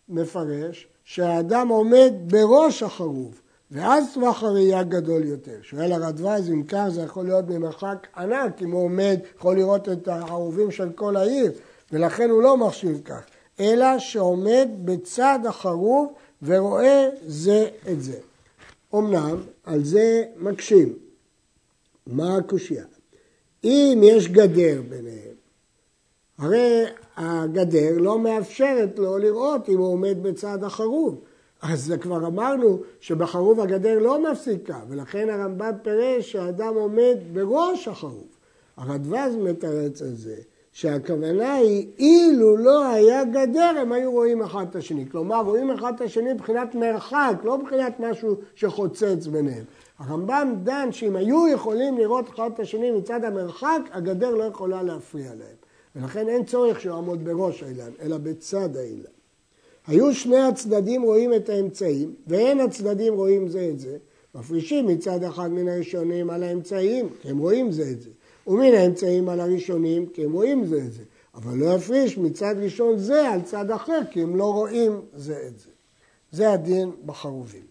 מפרש 0.08 0.88
שהאדם 1.04 1.68
עומד 1.68 2.12
בראש 2.26 2.82
החרוב, 2.82 3.40
ואז 3.70 4.04
טווח 4.14 4.42
הראייה 4.42 4.82
גדול 4.82 5.24
יותר. 5.24 5.58
שואל 5.62 5.92
הרדווז, 5.92 6.50
אם 6.50 6.62
כך 6.62 6.84
זה 6.88 7.02
יכול 7.02 7.24
להיות 7.24 7.46
במרחק 7.46 8.06
ענק, 8.16 8.62
אם 8.62 8.70
הוא 8.70 8.84
עומד, 8.84 9.18
יכול 9.38 9.56
לראות 9.56 9.88
את 9.88 10.08
הערובים 10.08 10.70
של 10.70 10.92
כל 10.92 11.16
העיר, 11.16 11.52
ולכן 11.92 12.30
הוא 12.30 12.42
לא 12.42 12.56
מחשיב 12.56 13.00
כך, 13.04 13.20
אלא 13.60 13.98
שעומד 13.98 14.68
בצד 14.84 15.38
החרוב 15.48 16.12
ורואה 16.42 17.08
זה 17.26 17.68
את 17.92 18.02
זה. 18.02 18.18
אמנם 18.94 19.36
על 19.64 19.84
זה 19.84 20.24
מקשים. 20.36 20.92
מה 22.06 22.36
הקושייה? 22.36 22.84
אם 23.64 24.00
יש 24.04 24.28
גדר 24.28 24.82
ביניהם, 24.88 25.34
הרי 26.38 26.84
הגדר 27.16 27.98
לא 27.98 28.18
מאפשרת 28.18 28.98
לו 28.98 29.18
לראות 29.18 29.68
אם 29.68 29.78
הוא 29.78 29.92
עומד 29.92 30.22
בצד 30.22 30.64
החרוב. 30.64 31.20
אז 31.62 31.94
כבר 32.00 32.26
אמרנו 32.26 32.78
שבחרוב 33.00 33.60
הגדר 33.60 33.98
לא 33.98 34.32
מפסיקה, 34.32 34.78
ולכן 34.88 35.30
הרמב"ם 35.30 35.72
פירש 35.82 36.32
שהאדם 36.32 36.74
עומד 36.74 37.16
בראש 37.32 37.88
החרוב. 37.88 38.26
הרדווז 38.76 39.36
מתרץ 39.36 40.02
על 40.02 40.14
זה, 40.14 40.36
שהכוונה 40.72 41.54
היא 41.54 41.86
אילו 41.98 42.56
לא 42.56 42.86
היה 42.86 43.24
גדר 43.24 43.72
הם 43.80 43.92
היו 43.92 44.12
רואים 44.12 44.42
אחד 44.42 44.66
את 44.70 44.76
השני. 44.76 45.04
כלומר 45.10 45.40
רואים 45.40 45.70
אחד 45.70 45.92
את 45.94 46.00
השני 46.00 46.32
מבחינת 46.32 46.74
מרחק, 46.74 47.34
לא 47.44 47.58
מבחינת 47.58 48.00
משהו 48.00 48.36
שחוצץ 48.54 49.26
ביניהם. 49.26 49.64
הרמב"ם 49.98 50.54
דן 50.62 50.92
שאם 50.92 51.16
היו 51.16 51.48
יכולים 51.48 51.98
לראות 51.98 52.28
אחד 52.28 52.50
את 52.54 52.60
השני 52.60 52.90
מצד 52.90 53.24
המרחק, 53.24 53.80
הגדר 53.92 54.30
לא 54.30 54.44
יכולה 54.44 54.82
להפריע 54.82 55.28
להם. 55.28 55.65
ולכן 55.96 56.28
אין 56.28 56.44
צורך 56.44 56.80
שהוא 56.80 56.94
יעמוד 56.94 57.24
בראש 57.24 57.62
האילן, 57.62 57.90
אלא 58.00 58.18
בצד 58.18 58.76
האילן. 58.76 59.16
היו 59.86 60.14
שני 60.14 60.38
הצדדים 60.38 61.02
רואים 61.02 61.34
את 61.34 61.48
האמצעים, 61.48 62.14
ואין 62.26 62.60
הצדדים 62.60 63.14
רואים 63.14 63.48
זה 63.48 63.68
את 63.72 63.80
זה. 63.80 63.96
מפרישים 64.34 64.86
מצד 64.86 65.22
אחד 65.22 65.50
מן 65.50 65.68
הראשונים 65.68 66.30
על 66.30 66.42
האמצעים, 66.42 67.08
כי 67.22 67.30
הם 67.30 67.38
רואים 67.38 67.72
זה 67.72 67.90
את 67.90 68.02
זה. 68.02 68.10
ומן 68.46 68.74
האמצעים 68.74 69.28
על 69.28 69.40
הראשונים, 69.40 70.06
כי 70.06 70.24
הם 70.24 70.32
רואים 70.32 70.66
זה 70.66 70.76
את 70.76 70.92
זה. 70.92 71.02
אבל 71.34 71.56
לא 71.56 71.74
יפריש 71.74 72.18
מצד 72.18 72.54
ראשון 72.58 72.98
זה 72.98 73.28
על 73.28 73.42
צד 73.42 73.70
אחר, 73.70 74.00
כי 74.10 74.22
הם 74.22 74.36
לא 74.36 74.52
רואים 74.52 75.00
זה 75.14 75.44
את 75.48 75.58
זה. 75.58 75.70
זה 76.32 76.52
הדין 76.52 76.90
בחרובים. 77.06 77.62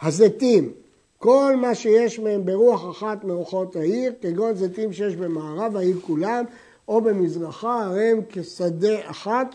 הזיתים, 0.00 0.72
כל 1.18 1.56
מה 1.56 1.74
שיש 1.74 2.18
מהם 2.18 2.44
ברוח 2.44 2.90
אחת 2.90 3.24
מרוחות 3.24 3.76
העיר, 3.76 4.12
כגון 4.22 4.54
זיתים 4.54 4.92
שיש 4.92 5.16
במערב 5.16 5.76
העיר 5.76 6.00
כולם, 6.00 6.44
או 6.88 7.00
במזרחה, 7.00 7.84
הרי 7.84 8.10
הם 8.10 8.20
כשדה 8.28 9.10
אחת 9.10 9.54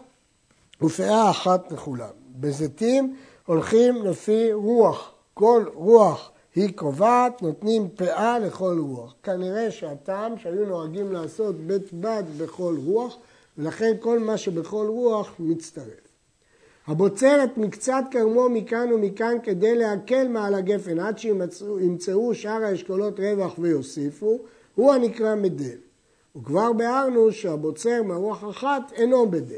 ופאה 0.82 1.30
אחת 1.30 1.72
לכולם. 1.72 2.10
בזיתים 2.39 3.15
הולכים 3.46 4.06
לפי 4.06 4.54
רוח, 4.54 5.12
כל 5.34 5.65
רוח 5.74 6.32
היא 6.56 6.74
קובעת, 6.76 7.41
נותנים 7.41 7.89
פאה 7.89 8.39
לכל 8.39 8.80
רוח. 8.80 9.15
כנראה 9.24 9.72
שהטעם 9.72 10.38
שהיו 10.38 10.65
נוהגים 10.65 11.12
לעשות 11.12 11.56
בית 11.56 11.94
בד 11.94 12.24
בכל 12.38 12.76
רוח, 12.86 13.17
ולכן 13.58 13.91
כל 14.00 14.20
מה 14.20 14.38
שבכל 14.38 14.86
רוח 14.89 15.32
מצטרף. 15.39 16.12
הבוצרת 16.88 17.58
מקצת 17.58 18.04
כרמו 18.12 18.50
מכאן 18.50 18.94
ומכאן 18.94 19.38
כדי 19.44 19.76
להקל 19.76 20.28
מעל 20.28 20.56
הגפן 20.56 21.00
עד 21.00 21.17
שימצאו 21.17 22.36
שאר 22.36 22.63
האשכולות 22.63 23.20
רווח 23.20 23.56
ויוסיפו, 23.60 24.39
הוא 24.76 24.94
הנקרא 24.94 25.36
מדל. 25.36 25.91
וכבר 26.36 26.74
ביארנו 26.74 27.32
שהבוצר 27.32 28.04
מרוח 28.04 28.44
אחת 28.50 28.91
אינו 28.91 29.32
בדל. 29.32 29.56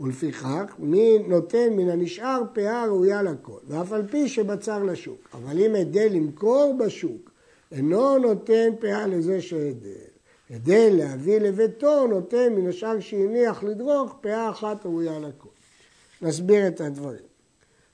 ולפיכך, 0.00 0.74
מי 0.78 1.18
נותן 1.18 1.72
מן 1.72 1.90
הנשאר 1.90 2.42
פאה 2.52 2.86
ראויה 2.86 3.22
לכל, 3.22 3.58
ואף 3.66 3.92
על 3.92 4.06
פי 4.10 4.28
שבצר 4.28 4.82
לשוק. 4.82 5.28
אבל 5.34 5.58
אם 5.58 5.76
אדל 5.76 6.08
למכור 6.12 6.76
בשוק, 6.78 7.30
אינו 7.72 8.18
נותן 8.18 8.70
פאה 8.80 9.06
לזה 9.06 9.40
שאדל. 9.40 10.12
אדל 10.56 10.90
להביא 10.92 11.38
לביתו 11.38 12.06
נותן 12.06 12.52
מן 12.54 12.68
השאר 12.68 13.00
שהניח 13.00 13.64
לדרוך 13.64 14.16
פאה 14.20 14.50
אחת 14.50 14.86
ראויה 14.86 15.18
לכל. 15.18 15.48
נסביר 16.22 16.68
את 16.68 16.80
הדברים. 16.80 17.32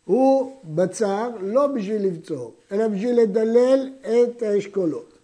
הוא 0.05 0.53
בצר 0.65 1.31
לא 1.41 1.67
בשביל 1.67 2.07
לבצור, 2.07 2.55
אלא 2.73 2.89
בשביל 2.89 3.21
לדלל 3.21 3.91
את 4.01 4.43
האשכולות. 4.43 5.18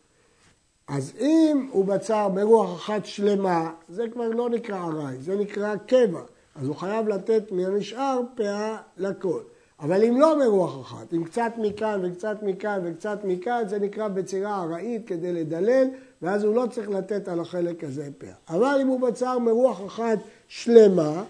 אז 0.88 1.12
אם 1.20 1.68
הוא 1.70 1.84
בצר 1.84 2.28
ברוח 2.28 2.76
אחת 2.76 3.06
שלמה, 3.06 3.70
זה 3.88 4.04
כבר 4.12 4.28
לא 4.28 4.50
נקרא 4.50 4.84
ארעי, 4.84 5.16
זה 5.20 5.36
נקרא 5.36 5.76
קבע. 5.76 6.20
אז 6.56 6.66
הוא 6.66 6.76
חייב 6.76 7.08
לתת 7.08 7.52
מהנשאר 7.52 8.20
פאה 8.34 8.76
לכל. 8.96 9.40
אבל 9.80 10.04
אם 10.04 10.20
לא 10.20 10.34
ברוח 10.34 10.80
אחת, 10.80 11.14
אם 11.14 11.24
קצת 11.24 11.52
מכאן 11.58 12.00
וקצת 12.02 12.36
מכאן 12.42 12.80
וקצת 12.84 13.18
מכאן, 13.24 13.62
זה 13.68 13.78
נקרא 13.78 14.08
בצירה 14.08 14.62
ארעית 14.62 15.08
כדי 15.08 15.32
לדלל, 15.32 15.86
ואז 16.22 16.44
הוא 16.44 16.54
לא 16.54 16.66
צריך 16.70 16.88
לתת 16.88 17.28
על 17.28 17.40
החלק 17.40 17.84
הזה 17.84 18.08
פאה. 18.18 18.34
אבל 18.48 18.78
אם 18.80 18.86
הוא 18.86 19.00
בצר 19.00 19.38
מרוח 19.38 19.86
אחת 19.86 20.18
שלמה, 20.48 21.24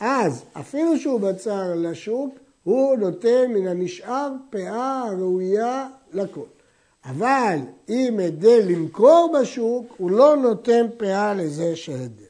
אז 0.00 0.44
אפילו 0.52 0.98
שהוא 0.98 1.20
בצר 1.20 1.74
לשוק, 1.76 2.34
הוא 2.64 2.96
נותן 2.96 3.52
מן 3.54 3.66
הנשאר 3.66 4.32
פאה 4.50 5.04
ראויה 5.18 5.88
לכל. 6.12 6.57
אבל 7.04 7.58
אם 7.88 8.18
הידל 8.18 8.62
למכור 8.68 9.34
בשוק, 9.40 9.94
הוא 9.98 10.10
לא 10.10 10.36
נותן 10.36 10.86
פאה 10.96 11.34
לזה 11.34 11.76
שהידל. 11.76 12.24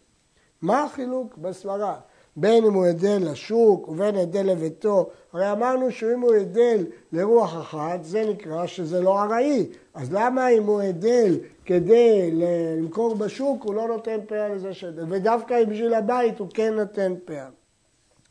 מה 0.62 0.84
החילוק 0.84 1.38
בסברה? 1.38 1.96
בין 2.36 2.64
אם 2.64 2.74
הוא 2.74 2.84
הידל 2.84 3.18
לשוק 3.30 3.88
ובין 3.88 4.14
הידל 4.14 4.46
לביתו, 4.46 5.10
הרי 5.32 5.52
אמרנו 5.52 5.90
שאם 5.90 6.20
הוא 6.20 6.34
הידל 6.34 6.84
לרוח 7.12 7.56
אחת, 7.56 8.04
זה 8.04 8.24
נקרא 8.30 8.66
שזה 8.66 9.00
לא 9.00 9.22
ארעי. 9.22 9.66
אז 9.94 10.12
למה 10.12 10.48
אם 10.48 10.62
הוא 10.62 10.80
הידל 10.80 11.38
כדי 11.64 12.30
למכור 12.32 13.14
בשוק, 13.14 13.64
הוא 13.64 13.74
לא 13.74 13.88
נותן 13.88 14.18
פאה 14.28 14.48
לזה 14.48 14.74
שהידל? 14.74 15.04
ודווקא 15.08 15.62
אם 15.62 15.70
בשביל 15.70 15.94
הבית 15.94 16.38
הוא 16.38 16.48
כן 16.54 16.74
נותן 16.74 17.14
פאה. 17.24 17.46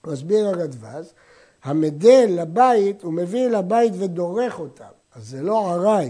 מסביר 0.08 0.48
הרדווז, 0.48 1.14
המדל 1.64 2.26
לבית, 2.30 3.04
הוא 3.04 3.14
מביא 3.14 3.48
לבית 3.48 3.94
ודורך 3.98 4.60
אותם, 4.60 4.86
אז 5.16 5.30
זה 5.30 5.42
לא 5.42 5.74
ארעי. 5.74 6.10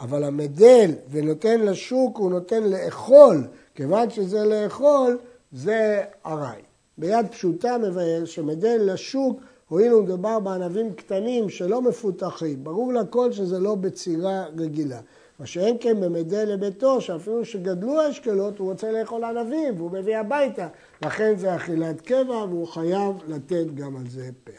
אבל 0.00 0.24
המדל 0.24 0.90
ונותן 1.10 1.60
לשוק 1.60 2.18
הוא 2.18 2.30
נותן 2.30 2.62
לאכול, 2.62 3.46
כיוון 3.74 4.10
שזה 4.10 4.44
לאכול 4.44 5.18
זה 5.52 6.04
ארעי. 6.26 6.62
ביד 6.98 7.26
פשוטה 7.30 7.78
מבאר 7.78 8.24
שמדל 8.24 8.92
לשוק, 8.92 9.40
הואיל 9.68 9.94
ומדובר 9.94 10.40
בענבים 10.40 10.94
קטנים 10.94 11.48
שלא 11.48 11.82
מפותחים, 11.82 12.64
ברור 12.64 12.92
לכל 12.92 13.32
שזה 13.32 13.58
לא 13.58 13.74
בצירה 13.74 14.44
רגילה. 14.56 15.00
מה 15.38 15.46
שאין 15.46 15.76
כן 15.80 16.00
במדל 16.00 16.44
לביתו, 16.48 17.00
שאפילו 17.00 17.44
שגדלו 17.44 18.00
האשכולות, 18.00 18.58
הוא 18.58 18.70
רוצה 18.70 18.92
לאכול 18.92 19.24
ענבים 19.24 19.74
והוא 19.76 19.90
מביא 19.90 20.16
הביתה. 20.16 20.68
לכן 21.02 21.36
זה 21.36 21.56
אכילת 21.56 22.00
קבע 22.00 22.44
והוא 22.48 22.66
חייב 22.66 23.16
לתת 23.28 23.66
גם 23.74 23.96
על 23.96 24.08
זה 24.08 24.30
פאה. 24.44 24.54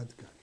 עד 0.00 0.12
כאן. 0.12 0.33